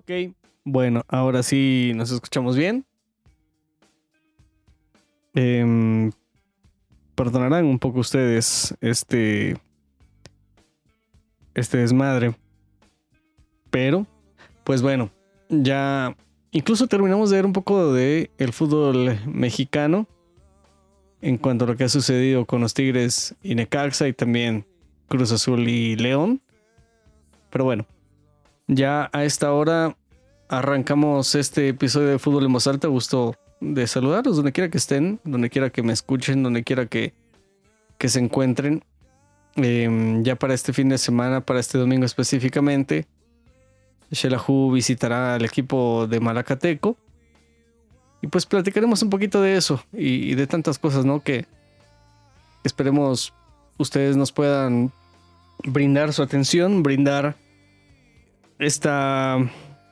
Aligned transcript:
Ok, 0.00 0.32
bueno, 0.64 1.02
ahora 1.08 1.42
sí 1.42 1.92
nos 1.94 2.10
escuchamos 2.10 2.56
bien. 2.56 2.86
Em, 5.34 6.10
perdonarán 7.14 7.66
un 7.66 7.78
poco 7.78 8.00
ustedes 8.00 8.74
este 8.80 9.58
este 11.54 11.76
desmadre. 11.76 12.34
Pero, 13.70 14.06
pues 14.64 14.80
bueno, 14.80 15.10
ya 15.50 16.16
incluso 16.50 16.86
terminamos 16.86 17.28
de 17.28 17.36
ver 17.36 17.44
un 17.44 17.52
poco 17.52 17.92
de 17.92 18.30
el 18.38 18.54
fútbol 18.54 19.18
mexicano 19.26 20.08
en 21.20 21.36
cuanto 21.36 21.66
a 21.66 21.68
lo 21.68 21.76
que 21.76 21.84
ha 21.84 21.90
sucedido 21.90 22.46
con 22.46 22.62
los 22.62 22.72
Tigres 22.72 23.34
y 23.42 23.54
Necaxa 23.54 24.08
y 24.08 24.14
también 24.14 24.64
Cruz 25.08 25.30
Azul 25.30 25.68
y 25.68 25.94
León. 25.96 26.40
Pero 27.50 27.64
bueno, 27.64 27.84
ya 28.70 29.10
a 29.12 29.24
esta 29.24 29.52
hora 29.52 29.96
arrancamos 30.48 31.34
este 31.34 31.68
episodio 31.68 32.08
de 32.08 32.18
Fútbol 32.18 32.44
en 32.44 32.52
Voz 32.52 32.66
Alta. 32.66 32.88
Gusto 32.88 33.34
de 33.60 33.86
saludarlos 33.86 34.36
donde 34.36 34.52
quiera 34.52 34.70
que 34.70 34.78
estén, 34.78 35.20
donde 35.24 35.50
quiera 35.50 35.70
que 35.70 35.82
me 35.82 35.92
escuchen, 35.92 36.42
donde 36.42 36.62
quiera 36.62 36.86
que, 36.86 37.12
que 37.98 38.08
se 38.08 38.20
encuentren. 38.20 38.84
Em, 39.56 40.22
ya 40.22 40.36
para 40.36 40.54
este 40.54 40.72
fin 40.72 40.88
de 40.88 40.98
semana, 40.98 41.40
para 41.40 41.58
este 41.58 41.78
domingo 41.78 42.04
específicamente, 42.04 43.06
Shelahu 44.12 44.72
visitará 44.72 45.34
al 45.34 45.44
equipo 45.44 46.06
de 46.06 46.20
Malacateco. 46.20 46.96
Y 48.22 48.28
pues 48.28 48.46
platicaremos 48.46 49.02
un 49.02 49.10
poquito 49.10 49.42
de 49.42 49.56
eso 49.56 49.82
y, 49.92 50.34
de 50.34 50.46
tantas 50.46 50.78
cosas, 50.78 51.04
¿no? 51.04 51.20
Que 51.22 51.46
esperemos 52.62 53.32
ustedes 53.78 54.16
nos 54.16 54.30
puedan 54.30 54.92
brindar 55.64 56.12
su 56.12 56.22
atención, 56.22 56.82
brindar 56.82 57.34
esta 58.60 59.38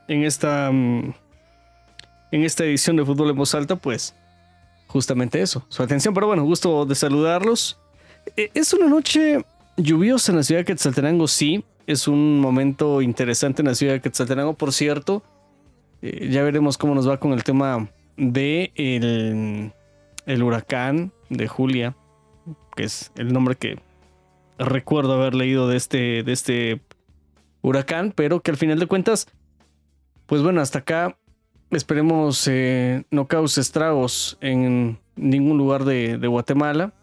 en 0.06 0.24
esta 0.24 0.70
mm, 0.70 1.14
en 2.30 2.44
esta 2.44 2.64
edición 2.64 2.96
de 2.96 3.04
Fútbol 3.04 3.30
en 3.30 3.36
Voz 3.36 3.54
Alta, 3.54 3.76
pues 3.76 4.14
justamente 4.86 5.40
eso, 5.40 5.64
su 5.68 5.82
atención. 5.82 6.14
Pero 6.14 6.26
bueno, 6.26 6.44
gusto 6.44 6.84
de 6.84 6.94
saludarlos. 6.94 7.78
E, 8.36 8.50
es 8.54 8.72
una 8.72 8.86
noche 8.86 9.44
lluviosa 9.76 10.32
en 10.32 10.36
la 10.36 10.42
ciudad 10.42 10.60
de 10.60 10.64
Quetzaltenango, 10.66 11.26
sí. 11.26 11.64
Es 11.86 12.06
un 12.06 12.40
momento 12.40 13.00
interesante 13.00 13.62
en 13.62 13.68
la 13.68 13.74
ciudad 13.74 13.94
de 13.94 14.00
Quetzaltenango, 14.00 14.54
por 14.54 14.72
cierto. 14.72 15.22
Eh, 16.02 16.28
ya 16.30 16.42
veremos 16.42 16.76
cómo 16.76 16.94
nos 16.94 17.08
va 17.08 17.18
con 17.18 17.32
el 17.32 17.44
tema 17.44 17.88
de 18.16 18.72
el, 18.74 19.72
el 20.26 20.42
huracán 20.42 21.12
de 21.30 21.48
Julia, 21.48 21.96
que 22.76 22.84
es 22.84 23.10
el 23.16 23.32
nombre 23.32 23.56
que 23.56 23.78
recuerdo 24.58 25.14
haber 25.14 25.34
leído 25.34 25.68
de 25.68 25.76
este, 25.76 26.22
de 26.22 26.32
este 26.32 26.80
huracán, 27.62 28.12
pero 28.14 28.40
que 28.40 28.50
al 28.50 28.56
final 28.56 28.78
de 28.78 28.86
cuentas, 28.86 29.28
pues 30.26 30.42
bueno, 30.42 30.60
hasta 30.60 30.80
acá 30.80 31.18
esperemos 31.70 32.46
eh, 32.48 33.04
no 33.10 33.26
cause 33.26 33.60
estragos 33.60 34.38
en 34.40 34.98
ningún 35.16 35.58
lugar 35.58 35.84
de, 35.84 36.18
de 36.18 36.28
Guatemala 36.28 36.94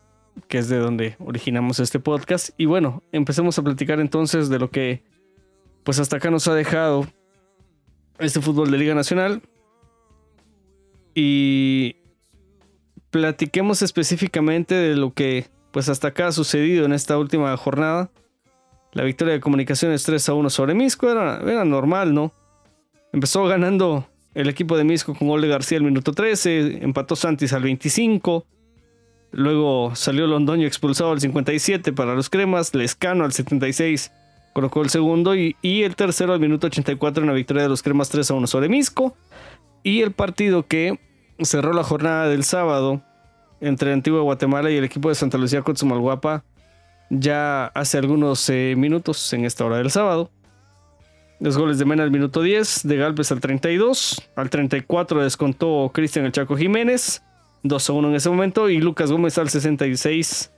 que 0.48 0.58
es 0.58 0.70
de 0.70 0.78
donde 0.78 1.16
originamos 1.20 1.80
este 1.80 2.00
podcast. 2.00 2.50
Y 2.58 2.66
bueno, 2.66 3.04
empecemos 3.12 3.58
a 3.58 3.64
platicar 3.64 4.00
entonces 4.00 4.50
de 4.50 4.60
lo 4.60 4.70
que 4.70 5.04
pues 5.84 6.00
hasta 6.00 6.18
acá 6.18 6.32
nos 6.32 6.48
ha 6.48 6.54
dejado 6.54 7.08
este 8.20 8.42
fútbol 8.42 8.72
de 8.72 8.78
Liga 8.78 8.96
Nacional. 8.96 9.42
Y 11.14 11.98
platiquemos 13.10 13.82
específicamente 13.82 14.76
de 14.76 14.96
lo 14.96 15.14
que 15.14 15.48
pues 15.72 15.90
hasta 15.90 16.10
acá 16.10 16.28
ha 16.28 16.32
sucedido 16.32 16.86
en 16.86 16.94
esta 16.94 17.18
última 17.18 17.56
jornada. 17.58 18.12
La 18.96 19.04
victoria 19.04 19.36
de 19.36 19.40
Comunicaciones 19.40 20.02
3 20.04 20.30
a 20.30 20.34
1 20.34 20.50
sobre 20.50 20.74
Misco 20.74 21.12
era, 21.12 21.40
era 21.42 21.64
normal, 21.64 22.16
¿no? 22.16 22.34
Empezó 23.14 23.46
ganando 23.46 24.08
el 24.34 24.50
equipo 24.50 24.76
de 24.76 24.84
Misco 24.84 25.14
con 25.14 25.28
gol 25.28 25.42
de 25.42 25.48
García 25.48 25.78
al 25.78 25.84
minuto 25.84 26.14
13, 26.14 26.84
empató 26.84 27.16
Santis 27.16 27.54
al 27.54 27.62
25, 27.62 28.48
Luego 29.32 29.94
salió 29.96 30.28
Londoño 30.28 30.66
expulsado 30.66 31.12
al 31.12 31.20
57 31.20 31.92
para 31.92 32.16
los 32.16 32.30
cremas, 32.30 32.74
Lescano 32.74 33.26
al 33.26 33.34
76 33.34 34.12
colocó 34.56 34.82
el 34.82 34.90
segundo 34.90 35.36
y, 35.36 35.54
el 35.62 35.98
tercero 35.98 36.32
al 36.32 36.40
minuto 36.40 36.68
84 36.68 37.22
en 37.22 37.28
la 37.28 37.34
victoria 37.34 37.64
de 37.64 37.68
los 37.68 37.84
cremas 37.84 38.08
3 38.08 38.32
a 38.32 38.34
1 38.36 38.48
sobre 38.48 38.70
Misco. 38.70 39.14
Y 39.84 40.02
el 40.02 40.14
partido 40.14 40.66
que 40.66 40.98
cerró 41.42 41.74
la 41.74 41.84
jornada 41.84 42.30
del 42.30 42.46
sábado 42.46 43.02
entre 43.60 43.92
Antigua 43.92 44.22
Guatemala 44.22 44.72
y 44.72 44.78
el 44.78 44.86
equipo 44.86 45.10
de 45.10 45.16
Santa 45.16 45.38
Lucía 45.38 45.62
Cotzumalguapa 45.62 46.46
ya 47.10 47.68
hace 47.68 47.98
algunos 47.98 48.50
eh, 48.50 48.76
minutos 48.78 49.32
en 49.34 49.46
esta 49.46 49.66
hora 49.66 49.78
del 49.78 49.92
sábado. 49.92 50.32
Los 51.40 51.58
goles 51.58 51.78
de 51.78 51.86
Mena 51.86 52.04
al 52.04 52.12
minuto 52.12 52.42
10, 52.42 52.88
de 52.88 52.98
Galvez 52.98 53.32
al 53.32 53.42
32, 53.42 54.30
al 54.36 54.50
34 54.50 55.24
descontó 55.24 55.92
Cristian 55.94 56.26
El 56.26 56.32
Chaco 56.32 56.56
Jiménez. 56.56 57.22
2 57.64 57.90
a 57.90 57.94
1 57.94 58.10
en 58.10 58.16
ese 58.16 58.30
momento. 58.30 58.70
Y 58.70 58.80
Lucas 58.80 59.12
Gómez 59.12 59.38
al 59.38 59.50
66, 59.50 60.52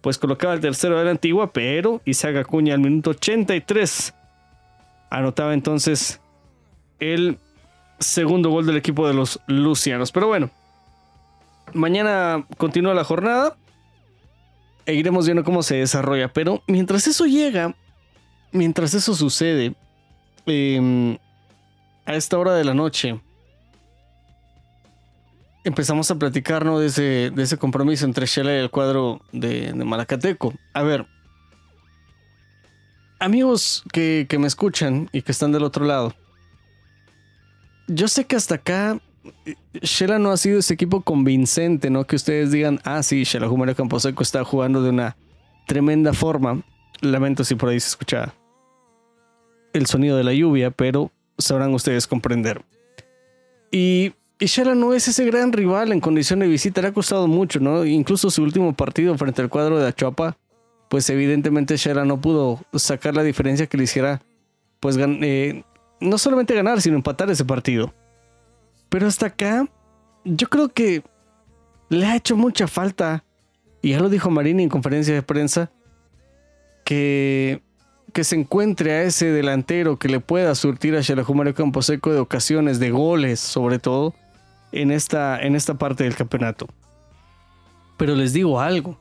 pues 0.00 0.18
colocaba 0.18 0.54
el 0.54 0.60
tercero 0.60 0.98
de 0.98 1.04
la 1.04 1.10
antigua, 1.10 1.52
pero 1.52 2.00
Isaac 2.04 2.36
Acuña 2.36 2.74
al 2.74 2.80
minuto 2.80 3.10
83 3.10 4.14
anotaba 5.10 5.54
entonces 5.54 6.20
el 7.00 7.38
segundo 7.98 8.50
gol 8.50 8.66
del 8.66 8.76
equipo 8.76 9.08
de 9.08 9.14
los 9.14 9.40
Lucianos. 9.46 10.12
Pero 10.12 10.26
bueno, 10.26 10.50
mañana 11.72 12.44
continúa 12.56 12.94
la 12.94 13.04
jornada 13.04 13.56
e 14.86 14.94
iremos 14.94 15.26
viendo 15.26 15.44
cómo 15.44 15.62
se 15.62 15.76
desarrolla. 15.76 16.32
Pero 16.32 16.62
mientras 16.66 17.06
eso 17.06 17.26
llega, 17.26 17.74
mientras 18.52 18.94
eso 18.94 19.14
sucede, 19.14 19.74
em, 20.46 21.16
a 22.06 22.14
esta 22.14 22.38
hora 22.38 22.54
de 22.54 22.64
la 22.64 22.74
noche, 22.74 23.20
empezamos 25.64 26.10
a 26.10 26.14
platicar 26.16 26.64
de, 26.64 26.86
ese, 26.86 27.30
de 27.34 27.42
ese 27.42 27.56
compromiso 27.56 28.04
entre 28.04 28.26
Shela 28.26 28.54
y 28.54 28.58
el 28.58 28.70
cuadro 28.70 29.22
de, 29.32 29.72
Malacateco. 29.74 30.54
A 30.74 30.82
ver, 30.82 31.06
amigos 33.18 33.82
que, 33.92 34.26
me 34.38 34.46
escuchan 34.46 35.08
y 35.12 35.22
que 35.22 35.32
están 35.32 35.52
del 35.52 35.64
otro 35.64 35.86
lado, 35.86 36.14
yo 37.88 38.08
sé 38.08 38.26
que 38.26 38.36
hasta 38.36 38.56
acá 38.56 39.00
Shela 39.82 40.18
no 40.18 40.30
ha 40.30 40.36
sido 40.36 40.58
ese 40.58 40.74
equipo 40.74 41.02
convincente, 41.02 41.90
¿no? 41.90 42.06
Que 42.06 42.16
ustedes 42.16 42.50
digan, 42.50 42.80
ah, 42.84 43.02
sí, 43.02 43.24
Shela 43.24 43.48
Jumero 43.48 43.74
Camposeco 43.74 44.22
está 44.22 44.44
jugando 44.44 44.82
de 44.82 44.90
una 44.90 45.16
tremenda 45.66 46.12
forma. 46.12 46.62
Lamento 47.00 47.44
si 47.44 47.54
por 47.54 47.70
ahí 47.70 47.80
se 47.80 47.88
escucha 47.88 48.34
el 49.72 49.86
sonido 49.86 50.16
de 50.16 50.24
la 50.24 50.32
lluvia, 50.32 50.70
pero 50.70 51.10
sabrán 51.38 51.74
ustedes 51.74 52.06
comprender. 52.06 52.62
Y 53.70 54.12
y 54.38 54.46
Shela 54.46 54.74
no 54.74 54.92
es 54.92 55.06
ese 55.06 55.24
gran 55.24 55.52
rival 55.52 55.92
en 55.92 56.00
condición 56.00 56.40
de 56.40 56.48
visita, 56.48 56.82
le 56.82 56.88
ha 56.88 56.92
costado 56.92 57.28
mucho, 57.28 57.60
¿no? 57.60 57.84
Incluso 57.84 58.30
su 58.30 58.42
último 58.42 58.74
partido 58.74 59.16
frente 59.16 59.42
al 59.42 59.48
cuadro 59.48 59.78
de 59.78 59.86
Achuapa, 59.86 60.36
pues 60.88 61.08
evidentemente 61.08 61.76
Shela 61.76 62.04
no 62.04 62.20
pudo 62.20 62.60
sacar 62.74 63.14
la 63.14 63.22
diferencia 63.22 63.66
que 63.66 63.76
le 63.76 63.84
hiciera, 63.84 64.20
pues 64.80 64.98
eh, 64.98 65.62
no 66.00 66.18
solamente 66.18 66.54
ganar, 66.54 66.82
sino 66.82 66.96
empatar 66.96 67.30
ese 67.30 67.44
partido. 67.44 67.94
Pero 68.94 69.08
hasta 69.08 69.26
acá, 69.26 69.68
yo 70.24 70.48
creo 70.48 70.68
que 70.68 71.02
le 71.88 72.06
ha 72.06 72.14
hecho 72.14 72.36
mucha 72.36 72.68
falta, 72.68 73.24
y 73.82 73.90
ya 73.90 73.98
lo 73.98 74.08
dijo 74.08 74.30
Marini 74.30 74.62
en 74.62 74.68
conferencia 74.68 75.12
de 75.12 75.20
prensa, 75.20 75.72
que, 76.84 77.60
que 78.12 78.22
se 78.22 78.36
encuentre 78.36 78.92
a 78.92 79.02
ese 79.02 79.32
delantero 79.32 79.98
que 79.98 80.06
le 80.06 80.20
pueda 80.20 80.54
surtir 80.54 80.94
a 80.94 81.00
Shela 81.00 81.24
Mario 81.24 81.56
Camposeco 81.56 82.12
de 82.12 82.20
ocasiones, 82.20 82.78
de 82.78 82.92
goles 82.92 83.40
sobre 83.40 83.80
todo 83.80 84.14
en 84.70 84.92
esta, 84.92 85.42
en 85.42 85.56
esta 85.56 85.74
parte 85.74 86.04
del 86.04 86.14
campeonato. 86.14 86.68
Pero 87.96 88.14
les 88.14 88.32
digo 88.32 88.60
algo. 88.60 88.96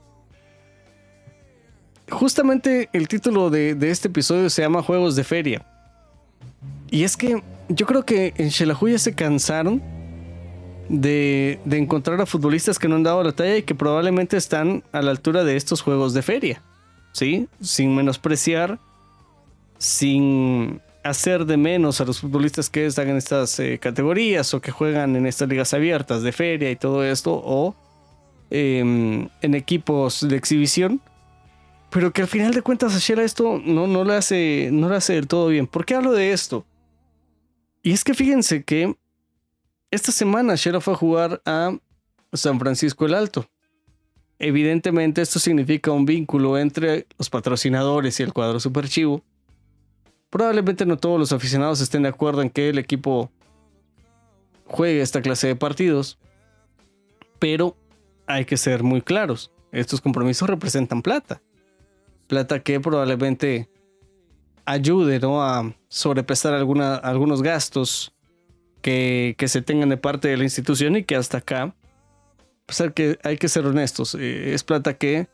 Justamente 2.09 2.89
el 2.93 3.07
título 3.07 3.51
de, 3.51 3.77
este 3.91 4.07
episodio 4.07 4.49
se 4.49 4.63
llama 4.63 4.81
Juegos 4.81 5.15
de 5.15 5.23
Feria. 5.23 5.67
Y 6.89 7.03
es 7.03 7.15
que 7.15 7.43
yo 7.69 7.85
creo 7.85 8.05
que 8.05 8.33
en 8.37 8.51
Xelajú 8.51 8.89
ya 8.89 8.99
se 8.99 9.13
cansaron 9.13 9.81
de, 10.89 11.59
de, 11.65 11.77
encontrar 11.77 12.19
a 12.21 12.25
futbolistas 12.25 12.77
que 12.77 12.87
no 12.87 12.95
han 12.95 13.03
dado 13.03 13.23
la 13.23 13.31
talla 13.31 13.57
y 13.57 13.63
que 13.63 13.75
probablemente 13.75 14.37
están 14.37 14.83
a 14.91 15.01
la 15.01 15.11
altura 15.11 15.43
de 15.43 15.55
estos 15.55 15.81
juegos 15.81 16.13
de 16.13 16.21
feria. 16.21 16.61
¿Sí? 17.13 17.47
Sin 17.61 17.95
menospreciar, 17.95 18.79
sin 19.77 20.81
hacer 21.03 21.45
de 21.45 21.57
menos 21.57 22.01
a 22.01 22.05
los 22.05 22.19
futbolistas 22.19 22.69
que 22.69 22.85
están 22.85 23.09
en 23.09 23.17
estas 23.17 23.59
eh, 23.59 23.77
categorías 23.79 24.53
o 24.53 24.61
que 24.61 24.71
juegan 24.71 25.15
en 25.15 25.25
estas 25.27 25.47
ligas 25.49 25.73
abiertas 25.73 26.23
de 26.23 26.31
feria 26.31 26.71
y 26.71 26.75
todo 26.75 27.03
esto 27.03 27.33
o 27.33 27.75
em, 28.49 29.27
en 29.41 29.53
equipos 29.53 30.27
de 30.27 30.37
exhibición 30.37 31.01
pero 31.93 32.11
que 32.11 32.23
al 32.23 32.27
final 32.27 32.53
de 32.53 32.63
cuentas 32.63 32.95
a 32.95 33.21
esto 33.21 33.61
no, 33.63 33.85
no, 33.85 34.03
le 34.03 34.15
hace, 34.15 34.69
no 34.71 34.89
le 34.89 34.95
hace 34.95 35.13
del 35.13 35.27
todo 35.27 35.47
bien. 35.47 35.67
¿Por 35.67 35.85
qué 35.85 35.93
hablo 35.93 36.11
de 36.11 36.33
esto? 36.33 36.65
Y 37.83 37.91
es 37.91 38.03
que 38.03 38.15
fíjense 38.15 38.63
que 38.63 38.95
esta 39.91 40.11
semana 40.11 40.55
Shera 40.55 40.81
fue 40.81 40.95
a 40.95 40.97
jugar 40.97 41.41
a 41.45 41.77
San 42.31 42.57
Francisco 42.57 43.05
el 43.05 43.13
Alto. 43.13 43.47
Evidentemente 44.39 45.21
esto 45.21 45.39
significa 45.39 45.91
un 45.91 46.05
vínculo 46.05 46.57
entre 46.57 47.05
los 47.19 47.29
patrocinadores 47.29 48.19
y 48.19 48.23
el 48.23 48.33
cuadro 48.33 48.59
superchivo 48.59 49.23
Probablemente 50.33 50.87
no 50.87 50.97
todos 50.97 51.19
los 51.19 51.31
aficionados 51.31 51.79
estén 51.79 52.01
de 52.01 52.09
acuerdo 52.09 52.41
en 52.41 52.49
que 52.49 52.69
el 52.69 52.79
equipo 52.79 53.29
juegue 54.65 54.99
esta 54.99 55.21
clase 55.21 55.45
de 55.45 55.55
partidos, 55.55 56.17
pero 57.37 57.77
hay 58.25 58.43
que 58.43 58.57
ser 58.57 58.81
muy 58.81 59.03
claros. 59.03 59.51
Estos 59.71 60.01
compromisos 60.01 60.49
representan 60.49 61.03
plata. 61.03 61.39
Plata 62.25 62.63
que 62.63 62.79
probablemente 62.79 63.69
ayude 64.65 65.19
¿no? 65.19 65.43
a 65.43 65.73
sobrepesar 65.89 66.53
algunos 66.53 67.41
gastos 67.41 68.13
que, 68.81 69.35
que, 69.37 69.47
se 69.47 69.61
tengan 69.61 69.89
de 69.89 69.97
parte 69.97 70.27
de 70.27 70.37
la 70.37 70.43
institución 70.43 70.95
y 70.97 71.03
que 71.03 71.15
hasta 71.15 71.39
acá, 71.39 71.75
pues 72.65 72.81
hay 72.81 72.91
que, 72.91 73.19
hay 73.23 73.37
que 73.37 73.49
ser 73.49 73.65
honestos, 73.65 74.15
eh, 74.15 74.53
es 74.53 74.63
plata 74.63 74.95
que 74.95 75.27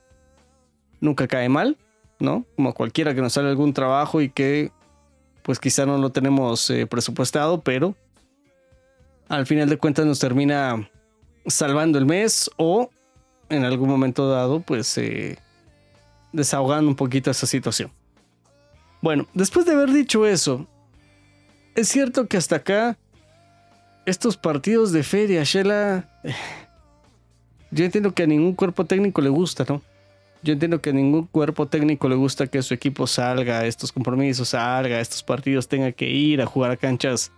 nunca 0.99 1.27
cae 1.27 1.49
mal, 1.49 1.77
¿no? 2.19 2.45
Como 2.55 2.73
cualquiera 2.73 3.15
que 3.15 3.21
nos 3.21 3.33
sale 3.33 3.49
algún 3.49 3.73
trabajo 3.73 4.21
y 4.21 4.29
que 4.29 4.71
pues 5.43 5.59
quizá 5.59 5.85
no 5.85 5.97
lo 5.97 6.11
tenemos 6.11 6.69
eh, 6.69 6.85
presupuestado, 6.85 7.61
pero 7.61 7.95
al 9.29 9.45
final 9.45 9.69
de 9.69 9.77
cuentas 9.77 10.05
nos 10.05 10.19
termina 10.19 10.89
salvando 11.47 11.97
el 11.97 12.05
mes 12.05 12.51
o 12.57 12.89
en 13.49 13.63
algún 13.63 13.89
momento 13.89 14.29
dado 14.29 14.59
pues 14.59 14.97
eh, 14.97 15.37
desahogando 16.33 16.89
un 16.89 16.95
poquito 16.95 17.31
esa 17.31 17.47
situación. 17.47 17.91
Bueno, 19.01 19.27
después 19.33 19.65
de 19.65 19.73
haber 19.73 19.91
dicho 19.91 20.25
eso, 20.25 20.67
es 21.75 21.87
cierto 21.87 22.27
que 22.27 22.37
hasta 22.37 22.57
acá 22.57 22.97
estos 24.05 24.37
partidos 24.37 24.91
de 24.91 25.03
feria, 25.03 25.43
Shela, 25.43 26.09
yo 27.71 27.85
entiendo 27.85 28.13
que 28.13 28.23
a 28.23 28.27
ningún 28.27 28.53
cuerpo 28.53 28.85
técnico 28.85 29.21
le 29.21 29.29
gusta, 29.29 29.65
¿no? 29.67 29.81
Yo 30.41 30.53
entiendo 30.53 30.81
que 30.81 30.91
a 30.91 30.93
ningún 30.93 31.25
cuerpo 31.27 31.67
técnico 31.67 32.07
le 32.07 32.15
gusta 32.15 32.47
que 32.47 32.61
su 32.61 32.73
equipo 32.73 33.07
salga 33.07 33.65
estos 33.65 33.91
compromisos, 33.91 34.49
salga 34.49 34.99
estos 34.99 35.21
partidos, 35.21 35.67
tenga 35.67 35.91
que 35.91 36.09
ir 36.09 36.41
a 36.41 36.45
jugar 36.45 36.71
a 36.71 36.77
canchas 36.77 37.31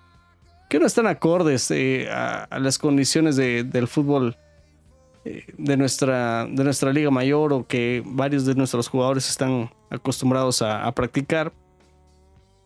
que 0.69 0.79
no 0.79 0.85
están 0.85 1.05
acordes 1.05 1.69
eh, 1.71 2.07
a, 2.09 2.47
las 2.59 2.77
condiciones 2.77 3.35
del 3.35 3.87
fútbol 3.89 4.37
eh, 4.37 4.50
de, 5.23 5.77
nuestra, 5.77 6.45
de 6.45 6.63
nuestra 6.63 6.91
liga 6.91 7.11
mayor 7.11 7.53
o 7.53 7.67
que 7.67 8.03
varios 8.05 8.45
de 8.45 8.55
nuestros 8.55 8.87
jugadores 8.87 9.29
están 9.29 9.71
acostumbrados 9.89 10.61
a, 10.61 10.85
a 10.85 10.93
practicar. 10.93 11.53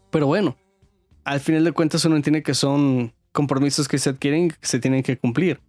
Pero 0.09 0.27
bueno, 0.27 0.55
al 1.23 1.39
final 1.39 1.63
de 1.63 1.71
cuentas 1.71 2.05
uno 2.05 2.15
entiende 2.15 2.43
que 2.43 2.53
son 2.53 3.13
compromisos 3.31 3.87
que 3.87 3.97
se 3.97 4.09
adquieren 4.09 4.45
y 4.45 4.49
que 4.49 4.57
se 4.61 4.79
tienen 4.79 5.03
que 5.03 5.17
cumplir. 5.17 5.59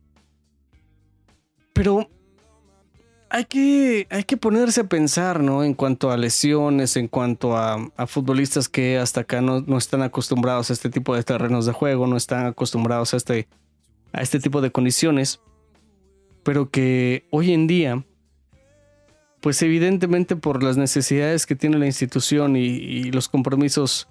Pero 1.72 2.08
hay 3.28 3.44
que, 3.44 4.06
hay 4.10 4.24
que 4.24 4.36
ponerse 4.36 4.82
a 4.82 4.84
pensar, 4.84 5.42
¿no? 5.42 5.64
En 5.64 5.74
cuanto 5.74 6.10
a 6.10 6.16
lesiones, 6.16 6.96
en 6.96 7.08
cuanto 7.08 7.56
a, 7.56 7.90
futbolistas 8.06 8.68
que 8.68 8.98
hasta 8.98 9.22
acá 9.22 9.40
no, 9.40 9.60
no, 9.60 9.78
están 9.78 10.02
acostumbrados 10.02 10.70
a 10.70 10.72
este 10.72 10.90
tipo 10.90 11.14
de 11.14 11.22
terrenos 11.22 11.66
de 11.66 11.72
juego, 11.72 12.06
no 12.06 12.16
están 12.16 12.46
acostumbrados 12.46 13.14
a 13.14 13.16
este, 13.16 13.48
a 14.12 14.22
este 14.22 14.38
tipo 14.38 14.60
de 14.60 14.70
condiciones, 14.70 15.40
pero 16.46 16.70
que 16.70 17.26
hoy 17.32 17.52
en 17.52 17.66
día, 17.66 18.04
pues 19.40 19.60
evidentemente 19.62 20.36
por 20.36 20.62
las 20.62 20.76
necesidades 20.76 21.44
que 21.44 21.56
tiene 21.56 21.76
la 21.76 21.86
institución 21.86 22.54
y, 22.54 23.10
los 23.10 23.28
compromisos 23.28 24.06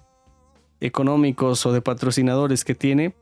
económicos 0.78 1.64
o 1.64 1.72
de 1.72 1.80
patrocinadores 1.80 2.62
que 2.62 2.74
tiene, 2.74 3.14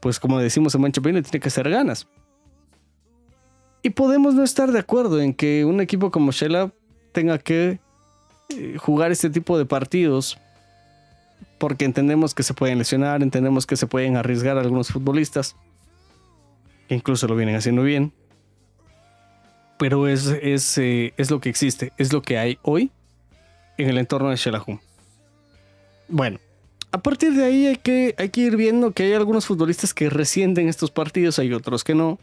pues 0.00 0.18
como 0.18 0.38
decimos 0.38 0.74
en 0.74 0.80
Mancha 0.80 1.02
tiene 1.02 1.22
que 1.22 1.48
hacer 1.48 1.68
ganas. 1.68 2.08
Y 3.82 3.90
podemos 3.90 4.32
no 4.34 4.44
estar 4.44 4.72
de 4.72 4.78
acuerdo 4.78 5.20
en 5.20 5.34
que 5.34 5.66
un 5.66 5.82
equipo 5.82 6.10
como 6.10 6.32
Shela 6.32 6.72
tenga 7.12 7.36
que 7.36 7.80
eh, 8.48 8.78
jugar 8.78 9.12
este 9.12 9.28
tipo 9.28 9.58
de 9.58 9.66
partidos 9.66 10.38
porque 11.58 11.84
entendemos 11.84 12.32
que 12.32 12.44
se 12.44 12.54
pueden 12.54 12.78
lesionar, 12.78 13.22
entendemos 13.22 13.66
que 13.66 13.76
se 13.76 13.86
pueden 13.86 14.16
arriesgar 14.16 14.56
algunos 14.56 14.88
futbolistas, 14.88 15.54
incluso 16.88 17.26
lo 17.26 17.36
vienen 17.36 17.56
haciendo 17.56 17.82
bien. 17.82 18.12
Pero 19.78 20.06
es, 20.08 20.26
es, 20.26 20.78
eh, 20.78 21.12
es 21.16 21.30
lo 21.30 21.40
que 21.40 21.48
existe, 21.48 21.92
es 21.98 22.12
lo 22.12 22.22
que 22.22 22.38
hay 22.38 22.58
hoy 22.62 22.90
en 23.76 23.90
el 23.90 23.98
entorno 23.98 24.30
de 24.30 24.36
Shelahum. 24.36 24.78
Bueno, 26.08 26.38
a 26.92 26.98
partir 26.98 27.32
de 27.34 27.44
ahí 27.44 27.66
hay 27.66 27.76
que, 27.76 28.14
hay 28.18 28.28
que 28.28 28.42
ir 28.42 28.56
viendo 28.56 28.92
que 28.92 29.02
hay 29.02 29.14
algunos 29.14 29.46
futbolistas 29.46 29.92
que 29.92 30.10
resienten 30.10 30.68
estos 30.68 30.90
partidos, 30.90 31.38
hay 31.38 31.52
otros 31.52 31.82
que 31.82 31.94
no. 31.94 32.18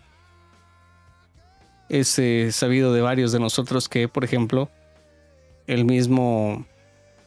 Es 1.90 2.18
eh, 2.20 2.54
sabido 2.54 2.94
de 2.94 3.02
varios 3.02 3.34
de 3.34 3.40
nosotros 3.42 3.90
que, 3.90 4.08
por 4.08 4.24
ejemplo, 4.24 4.70
el 5.68 5.84
mismo 5.84 6.66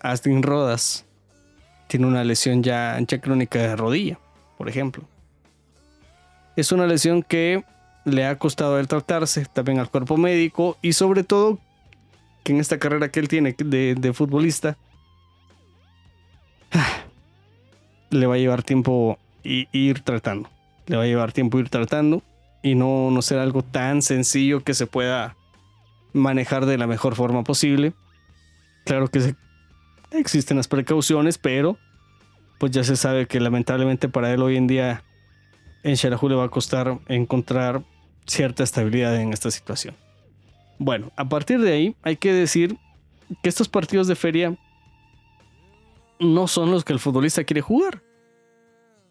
Astin 0.01 0.43
Rodas 0.43 1.05
tiene 1.87 2.07
una 2.07 2.25
lesión 2.25 2.63
ya 2.63 2.97
ancha 2.97 3.21
crónica 3.21 3.59
de 3.59 3.77
rodilla, 3.77 4.19
por 4.57 4.71
ejemplo. 4.71 5.05
Es 6.57 6.73
una 6.73 6.87
lesión 6.87 7.23
que 7.23 7.65
le 8.05 8.27
ha 8.27 8.39
costado 8.39 8.79
el 8.79 8.89
tratarse 8.89 9.47
también 9.47 9.79
al 9.79 9.91
cuerpo 9.91 10.17
médico 10.17 10.77
y 10.83 10.93
sobre 10.93 11.25
todo 11.25 11.59
que 12.43 12.53
en 12.53 12.61
esta 12.61 12.79
carrera 12.79 13.11
que 13.11 13.21
él 13.21 13.29
tiene 13.29 13.55
de, 13.59 14.13
futbolista 14.13 14.77
le 18.11 18.27
va 18.27 18.35
a 18.35 18.39
llevar 18.39 18.63
tiempo 18.63 19.19
ir 19.43 20.01
tratando. 20.01 20.49
Le 20.87 20.97
va 20.97 21.05
a 21.05 21.07
llevar 21.07 21.33
tiempo 21.33 21.59
ir 21.59 21.71
tratando 21.71 22.23
y 22.63 22.75
no, 22.75 23.11
no 23.11 23.23
ser 23.23 23.39
algo 23.39 23.63
tan 23.63 24.03
sencillo 24.03 24.63
que 24.63 24.75
se 24.75 24.87
pueda 24.87 25.37
manejar 26.13 26.67
de 26.67 26.79
la 26.79 26.87
mejor 26.87 27.15
forma 27.15 27.43
posible. 27.43 27.95
Claro 28.85 29.09
que 29.09 29.35
existen 30.13 30.59
las 30.59 30.69
precauciones, 30.69 31.39
pero 31.39 31.79
pues 32.59 32.73
ya 32.73 32.85
se 32.85 32.97
sabe 32.97 33.27
que 33.27 33.41
lamentablemente 33.41 34.09
para 34.09 34.33
él 34.33 34.43
hoy 34.43 34.57
en 34.57 34.67
día 34.67 35.03
en 35.85 35.95
Sharahu 35.95 36.29
le 36.29 36.35
va 36.35 36.45
a 36.45 36.49
costar 36.49 36.99
encontrar 37.09 37.83
cierta 38.27 38.65
estabilidad 38.65 39.17
en 39.21 39.33
esta 39.33 39.51
situación. 39.51 39.95
Bueno, 40.79 41.13
a 41.17 41.29
partir 41.29 41.61
de 41.61 41.73
ahí 41.73 41.97
hay 42.03 42.17
que 42.17 42.33
decir 42.33 42.77
que 43.43 43.49
estos 43.49 43.69
partidos 43.69 44.09
de 44.09 44.17
feria 44.17 44.57
no 46.19 46.49
son 46.49 46.71
los 46.73 46.85
que 46.85 46.93
el 46.93 46.99
futbolista 46.99 47.45
quiere 47.45 47.61
jugar. 47.61 48.03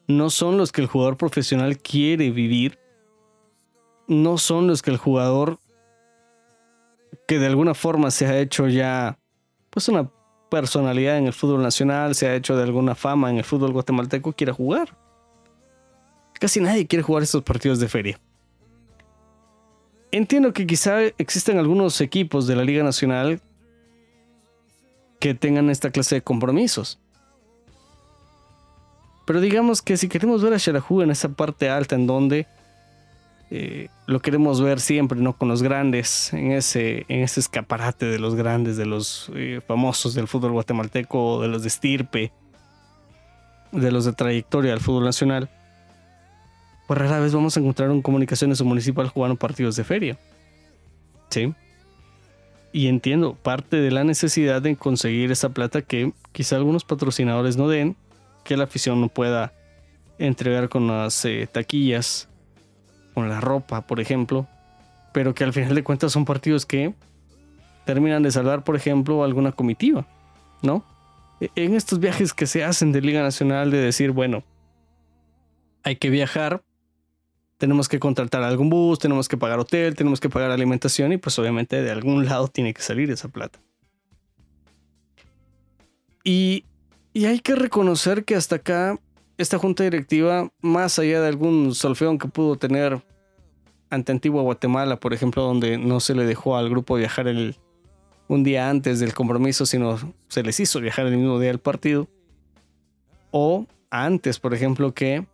No 0.07 0.29
son 0.29 0.57
los 0.57 0.73
que 0.73 0.81
el 0.81 0.87
jugador 0.87 1.15
profesional 1.15 1.77
quiere 1.77 2.29
vivir 2.31 2.77
no 4.07 4.37
son 4.37 4.67
los 4.67 4.81
que 4.81 4.91
el 4.91 4.97
jugador 4.97 5.59
que 7.27 7.39
de 7.39 7.47
alguna 7.47 7.73
forma 7.73 8.11
se 8.11 8.25
ha 8.25 8.37
hecho 8.39 8.67
ya 8.67 9.17
pues 9.69 9.87
una 9.87 10.09
personalidad 10.49 11.17
en 11.17 11.25
el 11.25 11.33
fútbol 11.33 11.63
nacional, 11.63 12.13
se 12.13 12.27
ha 12.27 12.35
hecho 12.35 12.55
de 12.55 12.63
alguna 12.63 12.95
fama 12.95 13.29
en 13.29 13.37
el 13.37 13.43
fútbol 13.43 13.71
guatemalteco 13.71 14.33
quiera 14.33 14.53
jugar. 14.53 14.95
Casi 16.43 16.59
nadie 16.59 16.85
quiere 16.85 17.03
jugar 17.03 17.23
estos 17.23 17.41
partidos 17.41 17.79
de 17.79 17.87
feria. 17.87 18.19
Entiendo 20.11 20.51
que 20.51 20.67
quizá 20.67 21.01
existen 21.17 21.57
algunos 21.57 22.01
equipos 22.01 22.47
de 22.47 22.57
la 22.57 22.65
Liga 22.65 22.83
Nacional 22.83 23.39
que 25.21 25.35
tengan 25.35 25.69
esta 25.69 25.89
clase 25.89 26.15
de 26.15 26.21
compromisos. 26.21 26.99
Pero 29.25 29.39
digamos 29.39 29.81
que 29.81 29.95
si 29.95 30.09
queremos 30.09 30.43
ver 30.43 30.53
a 30.53 30.59
Xerajú 30.59 31.01
en 31.01 31.11
esa 31.11 31.29
parte 31.29 31.69
alta 31.69 31.95
en 31.95 32.07
donde 32.07 32.45
eh, 33.49 33.87
lo 34.05 34.19
queremos 34.19 34.59
ver 34.59 34.81
siempre, 34.81 35.21
¿no? 35.21 35.37
Con 35.37 35.47
los 35.47 35.63
grandes, 35.63 36.33
en 36.33 36.51
ese, 36.51 37.05
en 37.07 37.21
ese 37.21 37.39
escaparate 37.39 38.05
de 38.05 38.19
los 38.19 38.35
grandes, 38.35 38.75
de 38.75 38.85
los 38.85 39.31
eh, 39.33 39.61
famosos 39.65 40.13
del 40.13 40.27
fútbol 40.27 40.51
guatemalteco, 40.51 41.41
de 41.41 41.47
los 41.47 41.61
de 41.61 41.69
estirpe, 41.69 42.33
de 43.71 43.91
los 43.93 44.03
de 44.03 44.11
trayectoria 44.11 44.71
del 44.71 44.81
fútbol 44.81 45.05
nacional. 45.05 45.49
Pues 46.93 47.09
rara 47.09 47.19
vez 47.19 47.33
vamos 47.33 47.57
a 47.57 47.59
encontrar 47.59 47.89
un 47.89 48.03
comunicaciones 48.03 48.61
o 48.61 48.65
municipal 48.65 49.07
jugando 49.07 49.35
partidos 49.35 49.75
de 49.75 49.83
feria. 49.83 50.15
¿Sí? 51.31 51.51
Y 52.71 52.85
entiendo 52.85 53.33
parte 53.33 53.77
de 53.77 53.89
la 53.89 54.03
necesidad 54.03 54.61
de 54.61 54.75
conseguir 54.75 55.31
esa 55.31 55.49
plata 55.49 55.81
que 55.81 56.13
quizá 56.33 56.55
algunos 56.55 56.83
patrocinadores 56.83 57.57
no 57.57 57.67
den, 57.67 57.95
que 58.43 58.57
la 58.57 58.65
afición 58.65 59.01
no 59.01 59.07
pueda 59.07 59.53
entregar 60.19 60.69
con 60.69 60.85
las 60.85 61.25
eh, 61.25 61.49
taquillas 61.51 62.29
con 63.15 63.27
la 63.27 63.41
ropa, 63.41 63.87
por 63.87 63.99
ejemplo, 63.99 64.45
pero 65.13 65.33
que 65.33 65.45
al 65.45 65.53
final 65.53 65.73
de 65.73 65.83
cuentas 65.83 66.11
son 66.11 66.25
partidos 66.25 66.67
que 66.67 66.93
terminan 67.85 68.21
de 68.21 68.29
salvar, 68.29 68.63
por 68.63 68.75
ejemplo, 68.75 69.23
alguna 69.23 69.51
comitiva, 69.51 70.05
¿no? 70.61 70.85
E, 71.41 71.49
en 71.55 71.73
estos 71.73 71.97
viajes 71.97 72.35
que 72.35 72.45
se 72.45 72.63
hacen 72.63 72.91
de 72.91 73.01
Liga 73.01 73.23
Nacional 73.23 73.71
de 73.71 73.79
decir, 73.79 74.11
bueno, 74.11 74.43
hay 75.83 75.95
que 75.95 76.11
viajar, 76.11 76.61
tenemos 77.57 77.87
que 77.87 77.99
contratar 77.99 78.43
algún 78.43 78.69
bus, 78.69 78.99
tenemos 78.99 79.27
que 79.27 79.37
pagar 79.37 79.59
hotel, 79.59 79.95
tenemos 79.95 80.19
que 80.19 80.29
pagar 80.29 80.51
alimentación 80.51 81.13
y 81.13 81.17
pues 81.17 81.37
obviamente 81.39 81.81
de 81.81 81.91
algún 81.91 82.25
lado 82.29 82.47
tiene 82.47 82.73
que 82.73 82.81
salir 82.81 83.11
esa 83.11 83.27
plata. 83.27 83.59
Y, 86.23 86.65
y 87.13 87.25
hay 87.25 87.39
que 87.39 87.55
reconocer 87.55 88.23
que 88.23 88.35
hasta 88.35 88.55
acá 88.57 88.97
esta 89.37 89.57
junta 89.57 89.83
directiva, 89.83 90.49
más 90.61 90.99
allá 90.99 91.21
de 91.21 91.27
algún 91.27 91.75
solfeón 91.75 92.17
que 92.17 92.27
pudo 92.27 92.55
tener 92.55 93.01
ante 93.89 94.11
Antigua 94.11 94.41
Guatemala, 94.41 94.99
por 94.99 95.13
ejemplo, 95.13 95.43
donde 95.43 95.77
no 95.77 95.99
se 95.99 96.15
le 96.15 96.25
dejó 96.25 96.57
al 96.57 96.69
grupo 96.69 96.95
viajar 96.95 97.27
el, 97.27 97.57
un 98.27 98.43
día 98.43 98.69
antes 98.69 98.99
del 98.99 99.13
compromiso, 99.13 99.65
sino 99.65 99.97
se 100.27 100.43
les 100.43 100.59
hizo 100.59 100.79
viajar 100.79 101.05
el 101.07 101.17
mismo 101.17 101.39
día 101.39 101.49
del 101.49 101.59
partido. 101.59 102.07
O 103.31 103.67
antes, 103.89 104.39
por 104.39 104.53
ejemplo, 104.53 104.93
que 104.93 105.25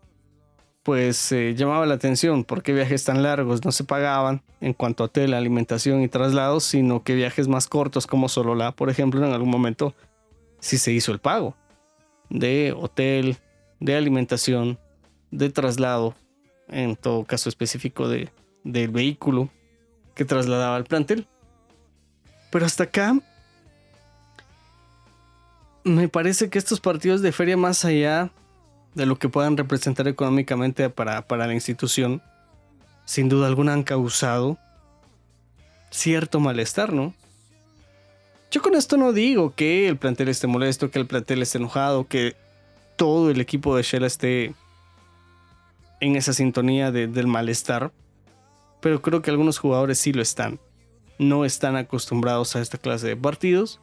pues 0.89 1.31
eh, 1.33 1.53
llamaba 1.55 1.85
la 1.85 1.93
atención 1.93 2.43
porque 2.43 2.73
viajes 2.73 3.03
tan 3.03 3.21
largos 3.21 3.63
no 3.63 3.71
se 3.71 3.83
pagaban 3.83 4.41
en 4.59 4.73
cuanto 4.73 5.03
a 5.03 5.05
hotel, 5.05 5.35
alimentación 5.35 6.01
y 6.01 6.07
traslados, 6.07 6.63
sino 6.63 7.03
que 7.03 7.13
viajes 7.13 7.47
más 7.47 7.67
cortos 7.67 8.07
como 8.07 8.27
Solola, 8.27 8.71
por 8.71 8.89
ejemplo, 8.89 9.23
en 9.23 9.31
algún 9.31 9.51
momento 9.51 9.93
sí 10.59 10.79
se 10.79 10.91
hizo 10.91 11.11
el 11.11 11.19
pago 11.19 11.55
de 12.31 12.73
hotel, 12.75 13.37
de 13.79 13.97
alimentación, 13.97 14.79
de 15.29 15.51
traslado, 15.51 16.15
en 16.69 16.95
todo 16.95 17.23
caso 17.23 17.49
específico 17.49 18.09
de, 18.09 18.29
del 18.63 18.89
vehículo 18.89 19.49
que 20.15 20.25
trasladaba 20.25 20.75
al 20.75 20.85
plantel. 20.85 21.27
Pero 22.49 22.65
hasta 22.65 22.85
acá 22.85 23.15
me 25.83 26.09
parece 26.09 26.49
que 26.49 26.57
estos 26.57 26.79
partidos 26.79 27.21
de 27.21 27.31
feria 27.31 27.57
más 27.57 27.85
allá 27.85 28.31
de 28.99 29.05
lo 29.05 29.17
que 29.17 29.29
puedan 29.29 29.57
representar 29.57 30.07
económicamente 30.07 30.89
para, 30.89 31.25
para 31.25 31.47
la 31.47 31.53
institución, 31.53 32.21
sin 33.05 33.29
duda 33.29 33.47
alguna 33.47 33.73
han 33.73 33.83
causado 33.83 34.57
cierto 35.89 36.39
malestar, 36.39 36.93
¿no? 36.93 37.13
Yo 38.51 38.61
con 38.61 38.75
esto 38.75 38.97
no 38.97 39.13
digo 39.13 39.55
que 39.55 39.87
el 39.87 39.97
plantel 39.97 40.27
esté 40.27 40.47
molesto, 40.47 40.91
que 40.91 40.99
el 40.99 41.07
plantel 41.07 41.41
esté 41.41 41.59
enojado, 41.59 42.07
que 42.07 42.35
todo 42.97 43.29
el 43.29 43.39
equipo 43.39 43.75
de 43.75 43.83
Shell 43.83 44.03
esté 44.03 44.53
en 46.01 46.15
esa 46.15 46.33
sintonía 46.33 46.91
del 46.91 47.27
malestar, 47.27 47.91
pero 48.81 49.01
creo 49.01 49.21
que 49.21 49.31
algunos 49.31 49.59
jugadores 49.59 49.99
sí 49.99 50.11
lo 50.11 50.21
están. 50.21 50.59
No 51.17 51.45
están 51.45 51.75
acostumbrados 51.75 52.55
a 52.55 52.61
esta 52.61 52.77
clase 52.77 53.07
de 53.07 53.15
partidos 53.15 53.79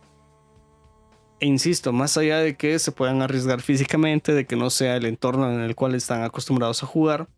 e 1.39 1.47
insisto, 1.47 1.93
más 1.93 2.17
allá 2.17 2.39
de 2.39 2.57
que 2.57 2.79
se 2.79 2.93
puedan 2.93 3.21
arriesgar 3.21 3.61
físicamente, 3.61 4.33
de 4.33 4.47
que 4.47 4.57
no 4.57 4.71
sea 4.71 4.97
el 4.97 5.05
entorno 5.05 5.53
en 5.53 5.61
el 5.61 5.75
cual 5.75 5.95
están 5.95 6.23
acostumbrados 6.23 6.83
a 6.83 6.87
jugar, 6.87 7.29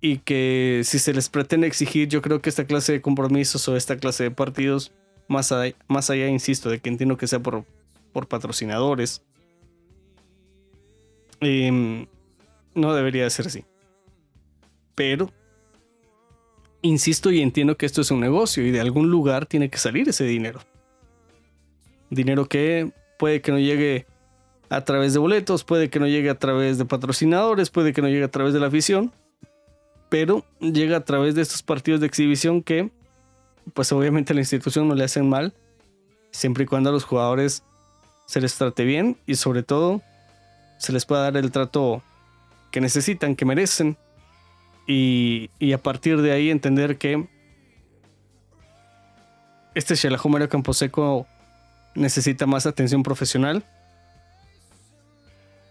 y 0.00 0.18
que 0.18 0.82
si 0.84 0.98
se 0.98 1.12
les 1.12 1.28
pretende 1.28 1.66
exigir, 1.66 2.08
yo 2.08 2.22
creo 2.22 2.40
que 2.40 2.50
esta 2.50 2.64
clase 2.64 2.92
de 2.92 3.00
compromisos 3.00 3.66
o 3.68 3.76
esta 3.76 3.96
clase 3.96 4.24
de 4.24 4.30
partidos, 4.30 4.92
más 5.28 5.52
allá, 5.52 5.74
más 5.88 6.10
allá 6.10 6.28
insisto, 6.28 6.68
de 6.68 6.80
que 6.80 6.88
entiendo 6.88 7.16
que 7.16 7.26
sea 7.26 7.40
por, 7.40 7.64
por 8.12 8.26
patrocinadores, 8.26 9.22
em, 11.40 12.06
no 12.74 12.94
debería 12.94 13.28
ser 13.30 13.46
así. 13.46 13.64
Pero, 14.94 15.30
insisto 16.82 17.30
y 17.30 17.40
entiendo 17.40 17.76
que 17.76 17.86
esto 17.86 18.00
es 18.00 18.10
un 18.10 18.20
negocio 18.20 18.66
y 18.66 18.70
de 18.72 18.80
algún 18.80 19.10
lugar 19.10 19.46
tiene 19.46 19.68
que 19.68 19.78
salir 19.78 20.08
ese 20.08 20.24
dinero. 20.24 20.60
Dinero 22.10 22.46
que 22.46 22.92
puede 23.18 23.40
que 23.40 23.52
no 23.52 23.58
llegue 23.58 24.06
a 24.70 24.84
través 24.84 25.12
de 25.12 25.18
boletos, 25.18 25.64
puede 25.64 25.90
que 25.90 25.98
no 25.98 26.06
llegue 26.06 26.30
a 26.30 26.38
través 26.38 26.78
de 26.78 26.84
patrocinadores, 26.84 27.70
puede 27.70 27.92
que 27.92 28.02
no 28.02 28.08
llegue 28.08 28.24
a 28.24 28.30
través 28.30 28.52
de 28.52 28.60
la 28.60 28.66
afición, 28.66 29.12
pero 30.08 30.44
llega 30.60 30.98
a 30.98 31.04
través 31.04 31.34
de 31.34 31.42
estos 31.42 31.62
partidos 31.62 32.00
de 32.00 32.06
exhibición 32.06 32.62
que, 32.62 32.90
pues 33.74 33.92
obviamente 33.92 34.32
a 34.32 34.34
la 34.34 34.40
institución 34.40 34.88
no 34.88 34.94
le 34.94 35.04
hacen 35.04 35.28
mal, 35.28 35.54
siempre 36.30 36.64
y 36.64 36.66
cuando 36.66 36.90
a 36.90 36.92
los 36.92 37.04
jugadores 37.04 37.62
se 38.26 38.40
les 38.40 38.54
trate 38.56 38.84
bien 38.84 39.16
y 39.26 39.36
sobre 39.36 39.62
todo 39.62 40.02
se 40.78 40.92
les 40.92 41.06
pueda 41.06 41.22
dar 41.22 41.36
el 41.36 41.50
trato 41.50 42.02
que 42.70 42.80
necesitan, 42.80 43.36
que 43.36 43.44
merecen, 43.44 43.96
y, 44.86 45.50
y 45.58 45.72
a 45.72 45.78
partir 45.78 46.20
de 46.22 46.32
ahí 46.32 46.50
entender 46.50 46.96
que 46.96 47.26
este 49.74 49.94
Campo 50.08 50.48
Camposeco 50.48 51.26
necesita 51.94 52.46
más 52.46 52.66
atención 52.66 53.02
profesional 53.02 53.64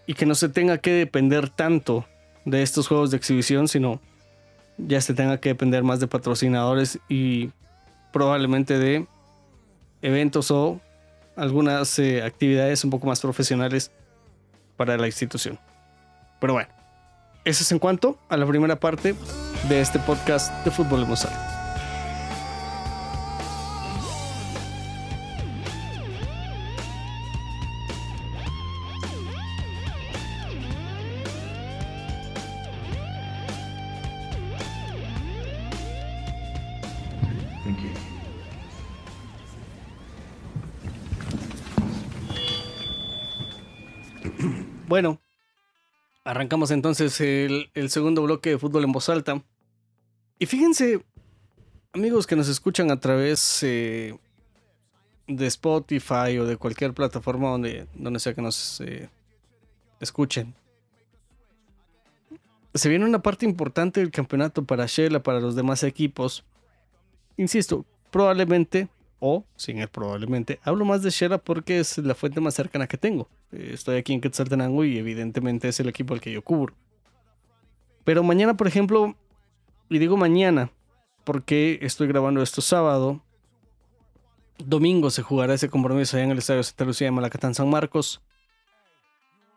y 0.06 0.14
que 0.14 0.26
no 0.26 0.34
se 0.34 0.48
tenga 0.48 0.78
que 0.78 0.92
depender 0.92 1.48
tanto 1.50 2.06
de 2.44 2.62
estos 2.62 2.88
juegos 2.88 3.10
de 3.10 3.16
exhibición, 3.18 3.68
sino 3.68 4.00
ya 4.78 5.00
se 5.00 5.14
tenga 5.14 5.38
que 5.38 5.50
depender 5.50 5.82
más 5.82 6.00
de 6.00 6.06
patrocinadores 6.06 6.98
y 7.08 7.50
probablemente 8.12 8.78
de 8.78 9.06
eventos 10.02 10.50
o 10.50 10.80
algunas 11.36 11.98
eh, 11.98 12.22
actividades 12.22 12.84
un 12.84 12.90
poco 12.90 13.06
más 13.06 13.20
profesionales 13.20 13.90
para 14.76 14.96
la 14.96 15.06
institución. 15.06 15.58
Pero 16.40 16.54
bueno, 16.54 16.68
eso 17.44 17.62
es 17.62 17.72
en 17.72 17.78
cuanto 17.78 18.18
a 18.28 18.36
la 18.36 18.46
primera 18.46 18.76
parte 18.76 19.14
de 19.68 19.80
este 19.80 19.98
podcast 19.98 20.64
de 20.64 20.70
Fútbol 20.70 21.02
Emocional. 21.02 21.57
Bueno, 44.88 45.20
arrancamos 46.24 46.70
entonces 46.70 47.20
el, 47.20 47.90
segundo 47.90 48.22
bloque 48.22 48.48
de 48.48 48.58
fútbol 48.58 48.84
en 48.84 48.92
voz 48.92 49.10
alta. 49.10 49.42
Y 50.38 50.46
fíjense, 50.46 51.04
amigos 51.92 52.26
que 52.26 52.36
nos 52.36 52.48
escuchan 52.48 52.90
a 52.90 52.98
través 52.98 53.62
eh, 53.62 54.18
de 55.26 55.46
Spotify 55.46 56.38
o 56.38 56.46
de 56.46 56.56
cualquier 56.56 56.94
plataforma 56.94 57.50
donde, 57.50 57.86
donde 57.92 58.18
sea 58.18 58.32
que 58.32 58.40
nos 58.40 58.80
eh, 58.80 59.10
escuchen. 60.00 60.54
Se 62.72 62.88
viene 62.88 63.04
una 63.04 63.20
parte 63.20 63.44
importante 63.44 64.00
del 64.00 64.10
campeonato 64.10 64.64
para 64.64 64.86
Shela, 64.86 65.22
para 65.22 65.38
los 65.38 65.54
demás 65.54 65.82
equipos. 65.82 66.44
Insisto, 67.36 67.84
probablemente 68.10 68.88
o, 69.20 69.44
sin 69.54 69.80
el 69.80 69.88
probablemente, 69.88 70.60
hablo 70.62 70.86
más 70.86 71.02
de 71.02 71.10
Shera 71.10 71.36
porque 71.36 71.78
es 71.78 71.98
la 71.98 72.14
fuente 72.14 72.40
más 72.40 72.54
cercana 72.54 72.86
que 72.86 72.96
tengo. 72.96 73.28
Eh, 73.52 73.70
estoy 73.72 73.96
aquí 73.96 74.12
en 74.12 74.20
Quetzaltenango 74.20 74.84
y 74.84 74.98
evidentemente 74.98 75.68
es 75.68 75.80
el 75.80 75.88
equipo 75.88 76.14
al 76.14 76.20
que 76.20 76.32
yo 76.32 76.42
cubro. 76.42 76.74
Pero 78.04 78.22
mañana, 78.22 78.56
por 78.56 78.66
ejemplo, 78.66 79.16
y 79.88 79.98
digo 79.98 80.16
mañana 80.16 80.70
porque 81.24 81.78
estoy 81.82 82.08
grabando 82.08 82.40
esto 82.42 82.62
sábado, 82.62 83.22
domingo 84.58 85.10
se 85.10 85.22
jugará 85.22 85.54
ese 85.54 85.68
compromiso 85.68 86.16
allá 86.16 86.24
en 86.24 86.30
el 86.30 86.38
Estadio 86.38 86.62
Santa 86.62 86.84
Lucía 86.84 87.06
de 87.06 87.12
Malacatán 87.12 87.54
San 87.54 87.68
Marcos. 87.68 88.22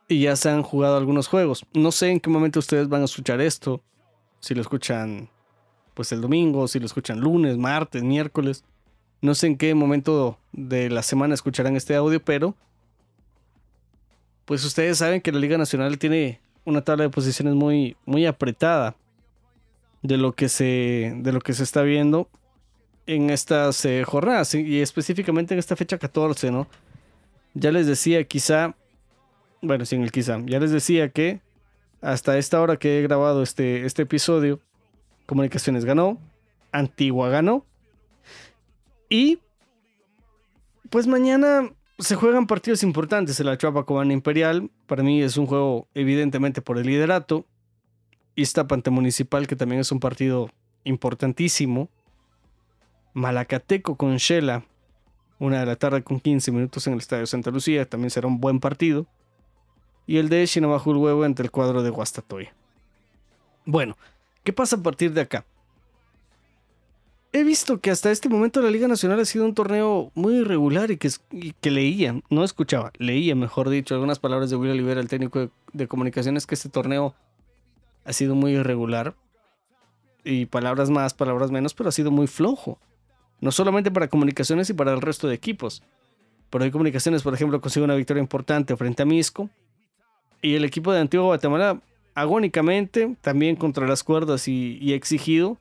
Y 0.07 0.23
ya 0.23 0.35
se 0.35 0.49
han 0.49 0.63
jugado 0.63 0.97
algunos 0.97 1.27
juegos. 1.27 1.65
No 1.73 1.91
sé 1.91 2.11
en 2.11 2.19
qué 2.19 2.29
momento 2.29 2.59
ustedes 2.59 2.89
van 2.89 3.01
a 3.01 3.05
escuchar 3.05 3.39
esto. 3.39 3.81
Si 4.41 4.53
lo 4.53 4.61
escuchan 4.61 5.29
pues 5.93 6.11
el 6.11 6.19
domingo, 6.21 6.67
si 6.67 6.79
lo 6.79 6.85
escuchan 6.85 7.19
lunes, 7.19 7.57
martes, 7.57 8.03
miércoles. 8.03 8.65
No 9.21 9.35
sé 9.35 9.47
en 9.47 9.57
qué 9.57 9.73
momento 9.75 10.37
de 10.51 10.89
la 10.89 11.03
semana 11.03 11.33
escucharán 11.33 11.75
este 11.75 11.95
audio, 11.95 12.21
pero 12.23 12.55
pues 14.51 14.65
ustedes 14.65 14.97
saben 14.97 15.21
que 15.21 15.31
la 15.31 15.39
Liga 15.39 15.57
Nacional 15.57 15.97
tiene 15.97 16.41
una 16.65 16.81
tabla 16.81 17.05
de 17.05 17.09
posiciones 17.09 17.55
muy, 17.55 17.95
muy 18.05 18.25
apretada 18.25 18.97
de 20.01 20.17
lo 20.17 20.33
que 20.33 20.49
se, 20.49 21.13
de 21.15 21.31
lo 21.31 21.39
que 21.39 21.53
se 21.53 21.63
está 21.63 21.83
viendo 21.83 22.27
en 23.07 23.29
estas 23.29 23.85
eh, 23.85 24.03
jornadas 24.05 24.53
y 24.53 24.81
específicamente 24.81 25.53
en 25.53 25.59
esta 25.59 25.77
fecha 25.77 25.97
14, 25.97 26.51
¿no? 26.51 26.67
Ya 27.53 27.71
les 27.71 27.87
decía, 27.87 28.25
quizá, 28.25 28.75
bueno, 29.61 29.85
sin 29.85 30.01
el 30.01 30.11
quizá, 30.11 30.37
ya 30.45 30.59
les 30.59 30.71
decía 30.71 31.07
que 31.07 31.39
hasta 32.01 32.37
esta 32.37 32.59
hora 32.59 32.75
que 32.75 32.99
he 32.99 33.03
grabado 33.03 33.43
este, 33.43 33.85
este 33.85 34.01
episodio, 34.01 34.59
Comunicaciones 35.27 35.85
ganó, 35.85 36.19
Antigua 36.73 37.29
ganó, 37.29 37.65
y 39.07 39.39
pues 40.89 41.07
mañana 41.07 41.71
se 42.01 42.15
juegan 42.15 42.47
partidos 42.47 42.83
importantes 42.83 43.39
en 43.39 43.45
la 43.45 43.57
Chuapa 43.57 43.85
Cobana 43.85 44.13
Imperial. 44.13 44.69
Para 44.87 45.03
mí 45.03 45.21
es 45.21 45.37
un 45.37 45.45
juego 45.45 45.87
evidentemente 45.93 46.61
por 46.61 46.77
el 46.77 46.87
liderato. 46.87 47.45
Iztapante 48.35 48.89
Municipal, 48.89 49.47
que 49.47 49.55
también 49.55 49.81
es 49.81 49.91
un 49.91 49.99
partido 49.99 50.49
importantísimo. 50.83 51.89
Malacateco 53.13 53.97
con 53.97 54.17
Shela, 54.17 54.65
una 55.37 55.59
de 55.59 55.65
la 55.65 55.75
tarde 55.75 56.03
con 56.03 56.19
15 56.19 56.51
minutos 56.51 56.87
en 56.87 56.93
el 56.93 56.99
Estadio 56.99 57.27
Santa 57.27 57.51
Lucía, 57.51 57.87
también 57.87 58.09
será 58.09 58.27
un 58.27 58.39
buen 58.39 58.59
partido. 58.59 59.05
Y 60.07 60.17
el 60.17 60.29
de 60.29 60.49
Huevo 60.85 61.25
entre 61.25 61.45
el 61.45 61.51
cuadro 61.51 61.83
de 61.83 61.89
Guastatoya. 61.89 62.53
Bueno, 63.65 63.95
¿qué 64.43 64.53
pasa 64.53 64.77
a 64.77 64.83
partir 64.83 65.13
de 65.13 65.21
acá? 65.21 65.45
He 67.33 67.43
visto 67.43 67.79
que 67.79 67.91
hasta 67.91 68.11
este 68.11 68.29
momento 68.29 68.61
la 68.61 68.69
Liga 68.69 68.87
Nacional 68.87 69.19
ha 69.19 69.25
sido 69.25 69.45
un 69.45 69.55
torneo 69.55 70.11
muy 70.15 70.35
irregular 70.35 70.91
y 70.91 70.97
que, 70.97 71.09
que 71.61 71.71
leía, 71.71 72.19
no 72.29 72.43
escuchaba, 72.43 72.91
leía, 72.97 73.35
mejor 73.35 73.69
dicho, 73.69 73.93
algunas 73.93 74.19
palabras 74.19 74.49
de 74.49 74.57
Will 74.57 74.71
Olivera, 74.71 74.99
el 74.99 75.07
técnico 75.07 75.49
de, 75.71 75.87
comunicaciones, 75.87 76.45
que 76.45 76.55
este 76.55 76.69
torneo 76.69 77.15
ha 78.03 78.13
sido 78.13 78.35
muy 78.35 78.53
irregular. 78.53 79.15
Y 80.23 80.45
palabras 80.45 80.89
más, 80.89 81.13
palabras 81.13 81.49
menos, 81.49 81.73
pero 81.73 81.89
ha 81.89 81.91
sido 81.91 82.11
muy 82.11 82.27
flojo. 82.27 82.77
No 83.39 83.51
solamente 83.51 83.89
para 83.89 84.07
comunicaciones 84.07 84.69
y 84.69 84.73
para 84.73 84.93
el 84.93 85.01
resto 85.01 85.27
de 85.27 85.33
equipos. 85.33 85.81
Pero 86.51 86.63
hay 86.63 86.69
comunicaciones, 86.69 87.23
por 87.23 87.33
ejemplo, 87.33 87.59
consigue 87.59 87.85
una 87.85 87.95
victoria 87.95 88.21
importante 88.21 88.75
frente 88.75 89.01
a 89.01 89.05
Misco. 89.05 89.49
Y 90.41 90.55
el 90.55 90.65
equipo 90.65 90.91
de 90.91 90.99
Antigua 90.99 91.25
Guatemala, 91.27 91.81
agónicamente, 92.13 93.15
también 93.21 93.55
contra 93.55 93.87
las 93.87 94.03
cuerdas 94.03 94.47
y, 94.47 94.93
exigido, 94.93 95.57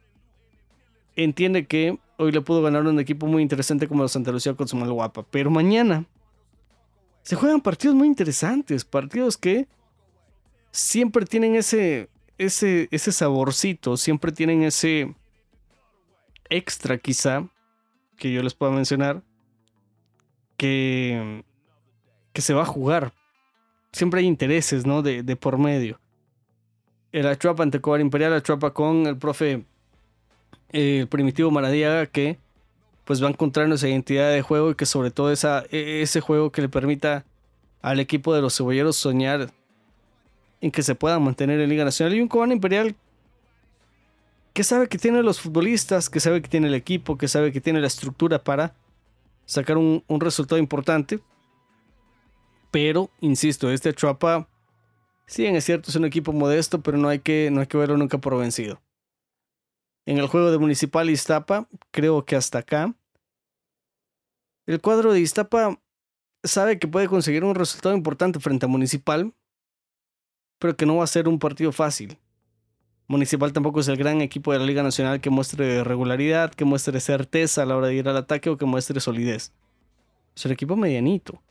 entiende 1.25 1.67
que 1.67 1.99
hoy 2.17 2.33
le 2.33 2.41
pudo 2.41 2.63
ganar 2.63 2.87
un 2.87 3.01
equipo 3.01 3.27
muy 3.27 3.43
interesante 3.43 3.89
como 3.89 4.03
el 4.03 4.09
Santa 4.09 4.31
Lucía 4.31 4.55
con 4.55 4.69
su 4.69 4.79
Guapa. 4.79 5.25
Pero 5.31 5.51
mañana 5.51 6.05
se 7.23 7.37
juegan 7.37 7.61
partidos 7.61 7.97
muy 7.97 8.09
interesantes, 8.09 8.85
partidos 8.85 9.37
que 9.37 9.69
siempre 10.71 11.25
tienen 11.27 11.55
ese, 11.55 12.09
ese, 12.39 12.89
ese 12.91 13.13
saborcito, 13.13 13.97
siempre 13.97 14.33
tienen 14.33 14.63
ese 14.63 15.15
extra 16.49 16.99
quizá 16.99 17.49
que 18.17 18.33
yo 18.33 18.43
les 18.43 18.55
pueda 18.55 18.73
mencionar 18.73 19.23
que, 20.57 21.45
que 22.33 22.43
se 22.43 22.55
va 22.55 22.63
a 22.63 22.67
jugar. 22.67 23.13
Siempre 23.93 24.21
hay 24.21 24.27
intereses, 24.27 24.87
¿no? 24.87 25.03
De, 25.03 25.23
de 25.23 25.37
por 25.37 25.59
medio. 25.59 26.01
El 27.13 27.27
Achuapa 27.27 27.63
ante 27.63 27.81
Cobar 27.81 28.01
Imperial, 28.01 28.33
Achuapa 28.35 28.73
con 28.73 29.07
el 29.07 29.17
profe 29.17 29.65
el 30.73 31.07
Primitivo 31.09 31.51
Maradiaga 31.51 32.07
que 32.07 32.39
pues 33.05 33.23
va 33.23 33.27
a 33.27 33.31
encontrar 33.31 33.71
esa 33.73 33.89
identidad 33.89 34.31
de 34.33 34.43
juego 34.43 34.71
y 34.71 34.75
que 34.75 34.87
sobre 34.87 35.11
todo 35.11 35.33
esa, 35.33 35.65
e, 35.71 36.03
ese 36.03 36.21
juego 36.21 36.53
que 36.53 36.63
le 36.63 36.69
permita 36.69 37.25
al 37.83 37.99
equipo 37.99 38.35
de 38.35 38.41
los 38.41 38.57
cebolleros 38.57 38.97
soñar 38.97 39.51
en 40.61 40.71
que 40.71 40.83
se 40.83 40.95
puedan 40.95 41.23
mantener 41.23 41.61
en 41.61 41.69
Liga 41.69 41.85
Nacional. 41.85 42.15
Y 42.15 42.21
un 42.21 42.29
Cobán 42.29 42.53
Imperial 42.53 42.95
que 44.53 44.65
sabe 44.65 44.89
que 44.89 44.99
tiene 44.99 45.23
los 45.23 45.41
futbolistas, 45.41 46.11
que 46.11 46.21
sabe 46.21 46.43
que 46.43 46.49
tiene 46.49 46.69
el 46.69 46.75
equipo, 46.75 47.17
que 47.17 47.29
sabe 47.29 47.53
que 47.53 47.61
tiene 47.61 47.81
la 47.81 47.87
estructura 47.87 48.43
para 48.43 48.75
sacar 49.47 49.77
un, 49.77 50.05
resultado 50.09 50.59
importante. 50.59 51.21
Pero, 52.71 53.11
insisto, 53.21 53.71
este 53.71 53.93
Chuapa, 53.95 54.47
si 55.27 55.43
bien 55.43 55.57
es 55.57 55.65
cierto, 55.65 55.91
es 55.91 55.97
un 55.97 56.05
equipo 56.05 56.33
modesto, 56.33 56.81
pero 56.81 56.99
no 56.99 57.09
hay 57.09 57.19
que, 57.19 57.49
no 57.51 57.61
hay 57.61 57.67
que 57.67 57.77
verlo 57.77 57.97
nunca 57.97 58.19
por 58.19 58.39
vencido. 58.39 58.81
En 60.07 60.19
el 60.19 60.27
juego 60.27 60.51
de 60.51 60.59
Municipal 60.59 61.11
Iztapa, 61.11 61.69
creo 61.91 62.25
que 62.25 62.37
hasta 62.37 62.59
acá, 62.59 62.95
el 64.67 64.81
cuadro 64.81 65.13
de 65.13 65.21
Iztapa 65.21 65.81
sabe 66.43 66.79
que 66.79 66.89
puede 66.89 67.09
conseguir 67.09 67.45
un 67.45 67.55
resultado 67.55 67.95
importante 67.95 68.41
frente 68.41 68.67
a 68.67 68.69
Municipal, 68.69 69.35
pero 70.59 70.77
que 70.77 70.87
no 70.87 70.97
va 70.97 71.05
a 71.05 71.09
ser 71.09 71.29
un 71.29 71.39
partido 71.39 71.73
fácil. 71.73 72.19
Municipal 73.09 73.53
tampoco 73.53 73.81
es 73.81 73.89
el 73.89 73.97
gran 73.97 74.21
equipo 74.21 74.53
de 74.53 74.61
la 74.61 74.65
Liga 74.65 74.85
Nacional 74.85 75.21
que 75.21 75.31
muestre 75.31 75.83
regularidad, 75.83 76.53
que 76.53 76.65
muestre 76.65 77.01
certeza 77.01 77.63
a 77.63 77.67
la 77.67 77.77
hora 77.77 77.89
de 77.89 77.97
ir 77.97 78.09
al 78.09 78.17
ataque 78.17 78.51
o 78.51 78.57
que 78.57 78.67
muestre 78.67 79.01
solidez. 79.01 79.53
Es 80.37 80.45
un 80.45 80.53
equipo 80.53 80.77
medianito. 80.77 81.43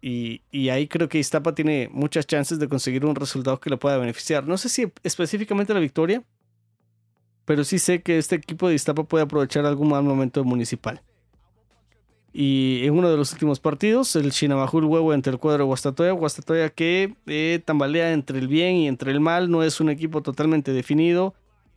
Y, 0.00 0.42
y, 0.50 0.68
ahí 0.68 0.88
creo 0.88 1.08
que 1.08 1.18
Iztapa 1.18 1.54
tiene 1.54 1.88
muchas 1.92 2.26
chances 2.26 2.58
de 2.58 2.68
conseguir 2.68 3.04
un 3.04 3.14
resultado 3.14 3.58
que 3.60 3.70
le 3.70 3.76
pueda 3.76 3.98
beneficiar. 3.98 4.46
No 4.46 4.56
sé 4.58 4.68
si 4.68 4.92
específicamente 5.04 5.74
la 5.74 5.80
victoria, 5.80 6.24
pero 7.44 7.64
sí 7.64 7.78
sé 7.78 8.02
que 8.02 8.18
este 8.18 8.36
equipo 8.36 8.68
de 8.68 8.74
Iztapa 8.74 9.04
puede 9.04 9.24
aprovechar 9.24 9.66
algún 9.66 9.88
mal 9.88 10.02
momento 10.02 10.44
municipal. 10.44 11.02
Y 12.32 12.86
en 12.86 12.94
uno 12.94 13.10
de 13.10 13.16
los 13.16 13.32
últimos 13.32 13.60
partidos, 13.60 14.16
el 14.16 14.32
Chinabajul 14.32 14.86
huevo 14.86 15.12
entre 15.12 15.32
el 15.32 15.38
cuadro 15.38 15.64
de 15.64 15.68
Guastatoya. 15.68 16.12
Guastatoya 16.12 16.70
que 16.70 17.14
eh, 17.26 17.60
tambalea 17.62 18.12
entre 18.12 18.38
el 18.38 18.48
bien 18.48 18.76
y 18.76 18.88
entre 18.88 19.12
el 19.12 19.20
mal. 19.20 19.50
No 19.50 19.62
es 19.62 19.80
un 19.80 19.90
equipo 19.90 20.22
totalmente 20.22 20.72
definido. 20.72 21.34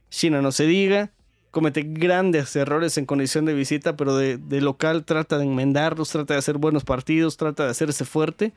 China 0.10 0.42
no 0.42 0.54
se 0.54 0.66
diga. 0.66 1.12
Comete 1.52 1.84
grandes 1.84 2.56
errores 2.56 2.98
en 2.98 3.06
condición 3.06 3.46
de 3.46 3.54
visita, 3.54 3.96
pero 3.96 4.16
de, 4.16 4.38
local 4.62 5.06
trata 5.06 5.38
de 5.38 5.46
enmendarlos, 5.46 6.10
trata 6.10 6.34
de 6.34 6.40
hacer 6.40 6.58
buenos 6.58 6.84
partidos, 6.84 7.38
trata 7.38 7.66
de 7.66 7.72
hacerse 7.72 8.04
fuerte. 8.04 8.54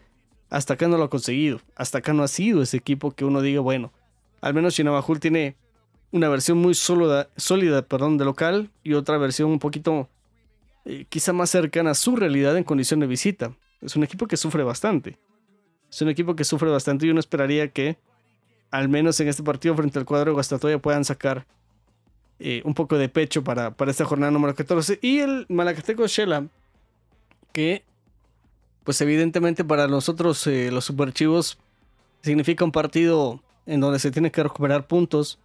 Hasta 0.50 0.74
acá 0.74 0.88
no 0.88 0.98
lo 0.98 1.04
ha 1.04 1.10
conseguido. 1.10 1.60
Hasta 1.76 1.98
acá 1.98 2.12
no 2.12 2.22
ha 2.22 2.28
sido 2.28 2.62
ese 2.62 2.76
equipo 2.76 3.12
que 3.12 3.24
uno 3.24 3.40
diga, 3.40 3.60
bueno, 3.60 3.92
al 4.40 4.54
menos 4.54 4.74
Chinabajul 4.74 5.20
tiene 5.20 5.56
una 6.10 6.28
versión 6.28 6.58
muy 6.58 6.74
sólida, 6.74 7.28
sólida 7.36 7.82
perdón, 7.82 8.18
de 8.18 8.24
local 8.24 8.70
y 8.82 8.94
otra 8.94 9.18
versión 9.18 9.50
un 9.50 9.58
poquito 9.58 10.08
eh, 10.84 11.04
quizá 11.08 11.32
más 11.32 11.50
cercana 11.50 11.90
a 11.90 11.94
su 11.94 12.16
realidad 12.16 12.56
en 12.56 12.64
condición 12.64 13.00
de 13.00 13.06
visita. 13.06 13.52
Es 13.80 13.94
un 13.94 14.04
equipo 14.04 14.26
que 14.26 14.36
sufre 14.36 14.62
bastante. 14.62 15.18
Es 15.90 16.00
un 16.02 16.08
equipo 16.08 16.34
que 16.34 16.44
sufre 16.44 16.70
bastante 16.70 17.06
y 17.06 17.10
uno 17.10 17.20
esperaría 17.20 17.68
que, 17.68 17.98
al 18.70 18.88
menos 18.88 19.20
en 19.20 19.28
este 19.28 19.42
partido 19.42 19.74
frente 19.74 19.98
al 19.98 20.04
cuadro 20.04 20.30
de 20.30 20.34
Guastatoya, 20.34 20.78
puedan 20.78 21.04
sacar 21.04 21.46
eh, 22.40 22.62
un 22.64 22.74
poco 22.74 22.96
de 22.98 23.08
pecho 23.08 23.42
para, 23.42 23.72
para 23.72 23.90
esta 23.90 24.04
jornada 24.04 24.30
número 24.30 24.54
14. 24.54 24.98
Y 25.02 25.18
el 25.18 25.46
Malacateco 25.48 26.06
Shela, 26.06 26.46
que, 27.52 27.84
pues 28.84 29.00
evidentemente 29.00 29.64
para 29.64 29.88
nosotros, 29.88 30.46
eh, 30.46 30.70
los 30.70 30.84
superchivos, 30.84 31.58
significa 32.22 32.64
un 32.64 32.72
partido 32.72 33.42
en 33.66 33.80
donde 33.80 33.98
se 33.98 34.10
tiene 34.10 34.30
que 34.30 34.42
recuperar 34.42 34.86
puntos, 34.86 35.38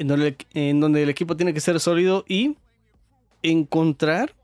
en 0.00 0.80
donde, 0.80 1.02
el 1.02 1.10
equipo 1.10 1.36
tiene 1.36 1.52
que 1.52 1.60
ser 1.60 1.78
sólido 1.78 2.24
y 2.26 2.56
encontrar 3.42 4.34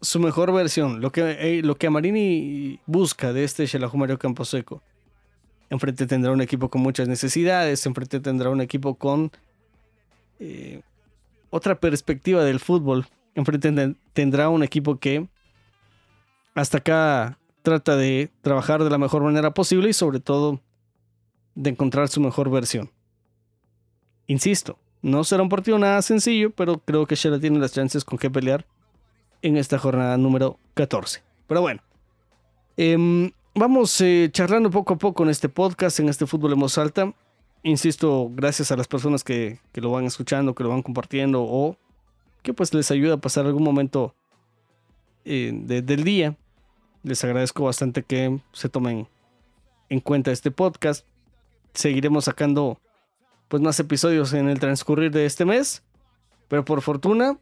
su 0.00 0.18
mejor 0.18 0.52
versión, 0.52 1.02
lo 1.02 1.12
que, 1.12 1.36
eh, 1.38 1.62
lo 1.62 1.76
que 1.76 1.86
Amarini 1.86 2.80
busca 2.86 3.34
de 3.34 3.44
este 3.44 3.66
Xelajú 3.66 3.98
Mario 3.98 4.18
Camposeco. 4.18 4.82
Enfrente 5.68 6.06
tendrá 6.06 6.32
un 6.32 6.40
equipo 6.40 6.70
con 6.70 6.80
muchas 6.80 7.06
necesidades, 7.08 7.84
enfrente 7.84 8.20
tendrá 8.20 8.48
un 8.48 8.62
equipo 8.62 8.94
con 8.94 9.30
eh, 10.38 10.80
otra 11.50 11.78
perspectiva 11.78 12.42
del 12.42 12.58
fútbol. 12.58 13.06
Enfrente 13.34 13.94
tendrá 14.14 14.48
un 14.48 14.62
equipo 14.62 14.98
que 14.98 15.28
hasta 16.54 16.78
acá 16.78 17.38
trata 17.62 17.96
de 17.96 18.30
trabajar 18.40 18.82
de 18.82 18.90
la 18.90 18.98
mejor 18.98 19.22
manera 19.22 19.52
posible 19.52 19.90
y 19.90 19.92
sobre 19.92 20.20
todo 20.20 20.60
de 21.54 21.70
encontrar 21.70 22.08
su 22.08 22.20
mejor 22.22 22.50
versión. 22.50 22.90
Insisto, 24.30 24.78
no 25.02 25.24
será 25.24 25.42
un 25.42 25.48
partido 25.48 25.76
nada 25.76 26.00
sencillo, 26.02 26.50
pero 26.50 26.78
creo 26.78 27.04
que 27.04 27.16
Shela 27.16 27.40
tiene 27.40 27.58
las 27.58 27.72
chances 27.72 28.04
con 28.04 28.16
que 28.16 28.30
pelear 28.30 28.64
en 29.42 29.56
esta 29.56 29.76
jornada 29.76 30.16
número 30.16 30.56
14. 30.74 31.20
Pero 31.48 31.62
bueno, 31.62 31.82
em, 32.76 33.32
vamos 33.56 34.00
eh, 34.00 34.28
charlando 34.30 34.70
poco 34.70 34.94
a 34.94 34.98
poco 34.98 35.24
en 35.24 35.30
este 35.30 35.48
podcast, 35.48 35.98
en 35.98 36.08
este 36.08 36.26
fútbol 36.26 36.52
en 36.52 36.60
voz 36.60 36.78
alta. 36.78 37.12
Insisto, 37.64 38.30
gracias 38.32 38.70
a 38.70 38.76
las 38.76 38.86
personas 38.86 39.24
que, 39.24 39.58
lo 39.74 39.90
van 39.90 40.04
escuchando, 40.04 40.54
que 40.54 40.62
lo 40.62 40.68
van 40.68 40.82
compartiendo 40.82 41.42
o 41.42 41.76
que 42.44 42.54
pues 42.54 42.72
les 42.72 42.88
ayuda 42.92 43.14
a 43.14 43.20
pasar 43.20 43.46
algún 43.46 43.64
momento 43.64 44.14
eh, 45.24 45.50
del 45.52 46.04
día. 46.04 46.36
Les 47.02 47.24
agradezco 47.24 47.64
bastante 47.64 48.04
que 48.04 48.38
se 48.52 48.68
tomen 48.68 49.08
en 49.88 49.98
cuenta 49.98 50.30
este 50.30 50.52
podcast. 50.52 51.04
Seguiremos 51.74 52.26
sacando 52.26 52.78
pues 53.50 53.60
más 53.60 53.80
episodios 53.80 54.32
en 54.32 54.48
el 54.48 54.60
transcurrir 54.60 55.10
de 55.10 55.26
este 55.26 55.44
mes. 55.44 55.82
Pero 56.46 56.64
por 56.64 56.82
fortuna, 56.82 57.36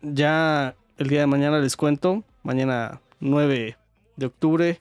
ya 0.00 0.74
el 0.96 1.08
día 1.08 1.20
de 1.20 1.26
mañana 1.26 1.58
les 1.58 1.76
cuento, 1.76 2.24
mañana 2.42 3.02
9 3.20 3.76
de 4.16 4.26
octubre 4.26 4.80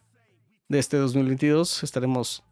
de 0.70 0.80
este 0.80 0.96
2022 0.96 1.84
estaremos 1.84 2.44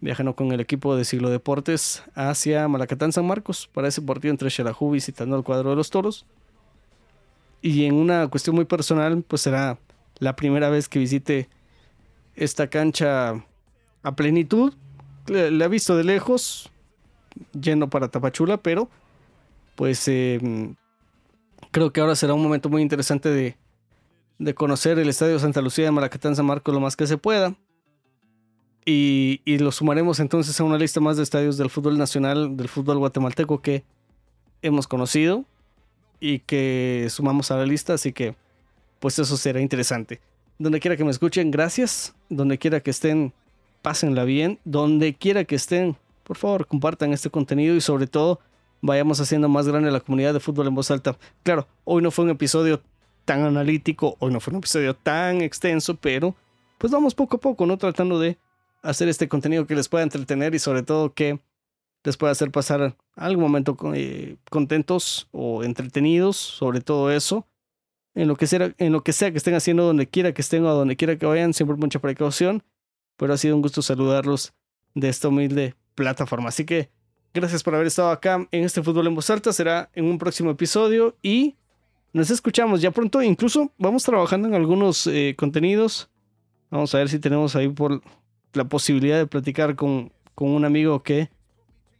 viajando 0.00 0.34
con 0.34 0.52
el 0.52 0.60
equipo 0.60 0.96
de 0.96 1.04
Siglo 1.04 1.28
Deportes 1.28 2.02
hacia 2.14 2.66
Malacatán 2.66 3.12
San 3.12 3.26
Marcos 3.26 3.68
para 3.74 3.88
ese 3.88 4.00
partido 4.00 4.32
entre 4.32 4.48
Xelajú 4.48 4.92
visitando 4.92 5.36
el 5.36 5.44
cuadro 5.44 5.68
de 5.68 5.76
los 5.76 5.90
toros. 5.90 6.24
Y 7.60 7.84
en 7.84 7.94
una 7.94 8.26
cuestión 8.28 8.56
muy 8.56 8.64
personal, 8.64 9.22
pues 9.28 9.42
será 9.42 9.78
la 10.18 10.34
primera 10.34 10.70
vez 10.70 10.88
que 10.88 10.98
visite 10.98 11.50
esta 12.36 12.68
cancha 12.70 13.44
a 14.02 14.16
plenitud. 14.16 14.72
Le, 15.26 15.48
he 15.48 15.68
visto 15.68 15.94
de 15.94 16.04
lejos, 16.04 16.70
yendo 17.60 17.88
para 17.88 18.08
Tapachula, 18.08 18.56
pero 18.56 18.88
pues 19.76 20.06
eh, 20.08 20.74
creo 21.70 21.92
que 21.92 22.00
ahora 22.00 22.16
será 22.16 22.34
un 22.34 22.42
momento 22.42 22.68
muy 22.68 22.82
interesante 22.82 23.30
de, 23.30 24.54
conocer 24.54 24.98
el 24.98 25.08
Estadio 25.08 25.38
Santa 25.38 25.60
Lucía 25.60 25.84
de 25.84 25.90
Maracatán 25.90 26.34
San 26.34 26.46
Marcos 26.46 26.74
lo 26.74 26.80
más 26.80 26.96
que 26.96 27.06
se 27.06 27.18
pueda. 27.18 27.54
Y, 28.86 29.40
lo 29.58 29.70
sumaremos 29.70 30.18
entonces 30.18 30.58
a 30.58 30.64
una 30.64 30.78
lista 30.78 31.00
más 31.00 31.16
de 31.16 31.22
estadios 31.22 31.56
del 31.56 31.70
fútbol 31.70 31.98
nacional, 31.98 32.56
del 32.56 32.68
fútbol 32.68 32.98
guatemalteco 32.98 33.60
que 33.60 33.84
hemos 34.62 34.88
conocido 34.88 35.44
y 36.18 36.40
que 36.40 37.06
sumamos 37.10 37.50
a 37.50 37.56
la 37.56 37.66
lista. 37.66 37.94
Así 37.94 38.12
que, 38.12 38.34
pues 38.98 39.18
eso 39.18 39.36
será 39.36 39.60
interesante. 39.60 40.20
Donde 40.58 40.80
quiera 40.80 40.96
que 40.96 41.04
me 41.04 41.10
escuchen, 41.10 41.50
gracias. 41.50 42.14
Donde 42.28 42.58
quiera 42.58 42.80
que 42.80 42.90
estén, 42.90 43.32
pásenla 43.82 44.24
bien. 44.24 44.58
Donde 44.64 45.14
quiera 45.14 45.44
que 45.44 45.54
estén, 45.54 45.96
por 46.30 46.36
favor, 46.36 46.64
compartan 46.68 47.12
este 47.12 47.28
contenido 47.28 47.74
y 47.74 47.80
sobre 47.80 48.06
todo 48.06 48.38
vayamos 48.82 49.18
haciendo 49.18 49.48
más 49.48 49.66
grande 49.66 49.90
la 49.90 49.98
comunidad 49.98 50.32
de 50.32 50.38
fútbol 50.38 50.68
en 50.68 50.76
voz 50.76 50.88
alta. 50.92 51.18
Claro, 51.42 51.66
hoy 51.82 52.02
no 52.02 52.12
fue 52.12 52.24
un 52.24 52.30
episodio 52.30 52.80
tan 53.24 53.42
analítico, 53.42 54.14
hoy 54.20 54.32
no 54.32 54.38
fue 54.38 54.52
un 54.52 54.58
episodio 54.58 54.94
tan 54.94 55.40
extenso, 55.40 55.96
pero 55.96 56.36
pues 56.78 56.92
vamos 56.92 57.16
poco 57.16 57.38
a 57.38 57.40
poco, 57.40 57.66
¿no? 57.66 57.78
Tratando 57.78 58.20
de 58.20 58.38
hacer 58.80 59.08
este 59.08 59.28
contenido 59.28 59.66
que 59.66 59.74
les 59.74 59.88
pueda 59.88 60.04
entretener 60.04 60.54
y 60.54 60.60
sobre 60.60 60.84
todo 60.84 61.14
que 61.14 61.40
les 62.04 62.16
pueda 62.16 62.30
hacer 62.30 62.52
pasar 62.52 62.96
algún 63.16 63.42
momento 63.42 63.76
eh, 63.92 64.36
contentos 64.50 65.26
o 65.32 65.64
entretenidos, 65.64 66.36
sobre 66.36 66.80
todo 66.80 67.10
eso. 67.10 67.48
en 68.14 68.28
lo 68.28 68.36
que 68.36 68.46
sea, 68.46 68.72
en 68.78 68.92
lo 68.92 69.02
que 69.02 69.12
sea 69.12 69.32
que 69.32 69.38
estén 69.38 69.54
haciendo, 69.56 69.82
donde 69.82 70.06
quiera 70.06 70.32
que 70.32 70.42
estén 70.42 70.64
o 70.64 70.72
donde 70.72 70.94
quiera 70.94 71.18
que 71.18 71.26
vayan, 71.26 71.54
siempre 71.54 71.76
mucha 71.76 71.98
precaución. 71.98 72.62
Pero 73.16 73.34
ha 73.34 73.36
sido 73.36 73.56
un 73.56 73.62
gusto 73.62 73.82
saludarlos 73.82 74.52
de 74.94 75.08
esta 75.08 75.26
humilde 75.26 75.74
plataforma. 75.94 76.48
Así 76.48 76.64
que 76.64 76.90
gracias 77.34 77.62
por 77.62 77.74
haber 77.74 77.86
estado 77.86 78.10
acá 78.10 78.46
en 78.50 78.64
este 78.64 78.82
fútbol 78.82 79.06
en 79.06 79.14
voz 79.14 79.30
alta. 79.30 79.52
Será 79.52 79.90
en 79.94 80.06
un 80.06 80.18
próximo 80.18 80.50
episodio 80.50 81.16
y 81.22 81.56
nos 82.12 82.30
escuchamos 82.30 82.80
ya 82.80 82.90
pronto. 82.90 83.22
Incluso 83.22 83.72
vamos 83.78 84.02
trabajando 84.02 84.48
en 84.48 84.54
algunos 84.54 85.06
eh, 85.06 85.34
contenidos. 85.36 86.08
Vamos 86.70 86.94
a 86.94 86.98
ver 86.98 87.08
si 87.08 87.18
tenemos 87.18 87.56
ahí 87.56 87.68
por 87.68 88.02
la 88.52 88.64
posibilidad 88.64 89.18
de 89.18 89.26
platicar 89.26 89.76
con, 89.76 90.12
con 90.34 90.50
un 90.50 90.64
amigo 90.64 91.02
que 91.02 91.30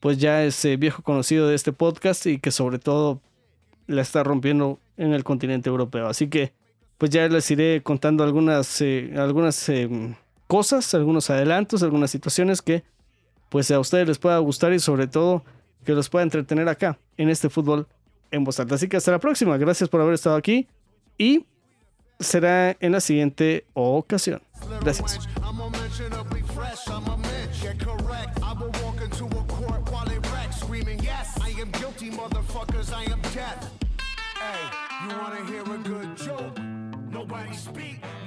pues 0.00 0.18
ya 0.18 0.42
es 0.44 0.64
eh, 0.64 0.76
viejo 0.76 1.02
conocido 1.02 1.46
de 1.48 1.54
este 1.54 1.72
podcast 1.72 2.26
y 2.26 2.38
que 2.38 2.50
sobre 2.50 2.78
todo 2.78 3.20
la 3.86 4.02
está 4.02 4.22
rompiendo 4.22 4.78
en 4.96 5.12
el 5.12 5.24
continente 5.24 5.68
europeo. 5.68 6.06
Así 6.06 6.28
que 6.28 6.52
pues 6.98 7.10
ya 7.10 7.26
les 7.28 7.50
iré 7.50 7.82
contando 7.82 8.24
algunas, 8.24 8.80
eh, 8.80 9.12
algunas 9.16 9.68
em, 9.68 10.14
cosas, 10.46 10.94
algunos 10.94 11.30
adelantos, 11.30 11.82
algunas 11.82 12.10
situaciones 12.10 12.62
que 12.62 12.82
pues 13.50 13.70
a 13.70 13.78
ustedes 13.78 14.08
les 14.08 14.18
pueda 14.18 14.38
gustar 14.38 14.72
y 14.72 14.78
sobre 14.78 15.06
todo 15.06 15.44
que 15.84 15.92
los 15.92 16.08
pueda 16.08 16.22
entretener 16.22 16.68
acá 16.68 16.98
en 17.18 17.28
este 17.28 17.50
fútbol 17.50 17.86
en 18.30 18.44
voz. 18.44 18.58
Así 18.58 18.88
que 18.88 18.96
hasta 18.96 19.10
la 19.10 19.18
próxima. 19.18 19.58
Gracias 19.58 19.90
por 19.90 20.00
haber 20.00 20.14
estado 20.14 20.36
aquí 20.36 20.66
y 21.18 21.44
será 22.18 22.76
en 22.80 22.92
la 22.92 23.00
siguiente 23.00 23.66
ocasión. 23.74 24.40
Gracias. 24.80 25.28
Nobody. 37.10 38.19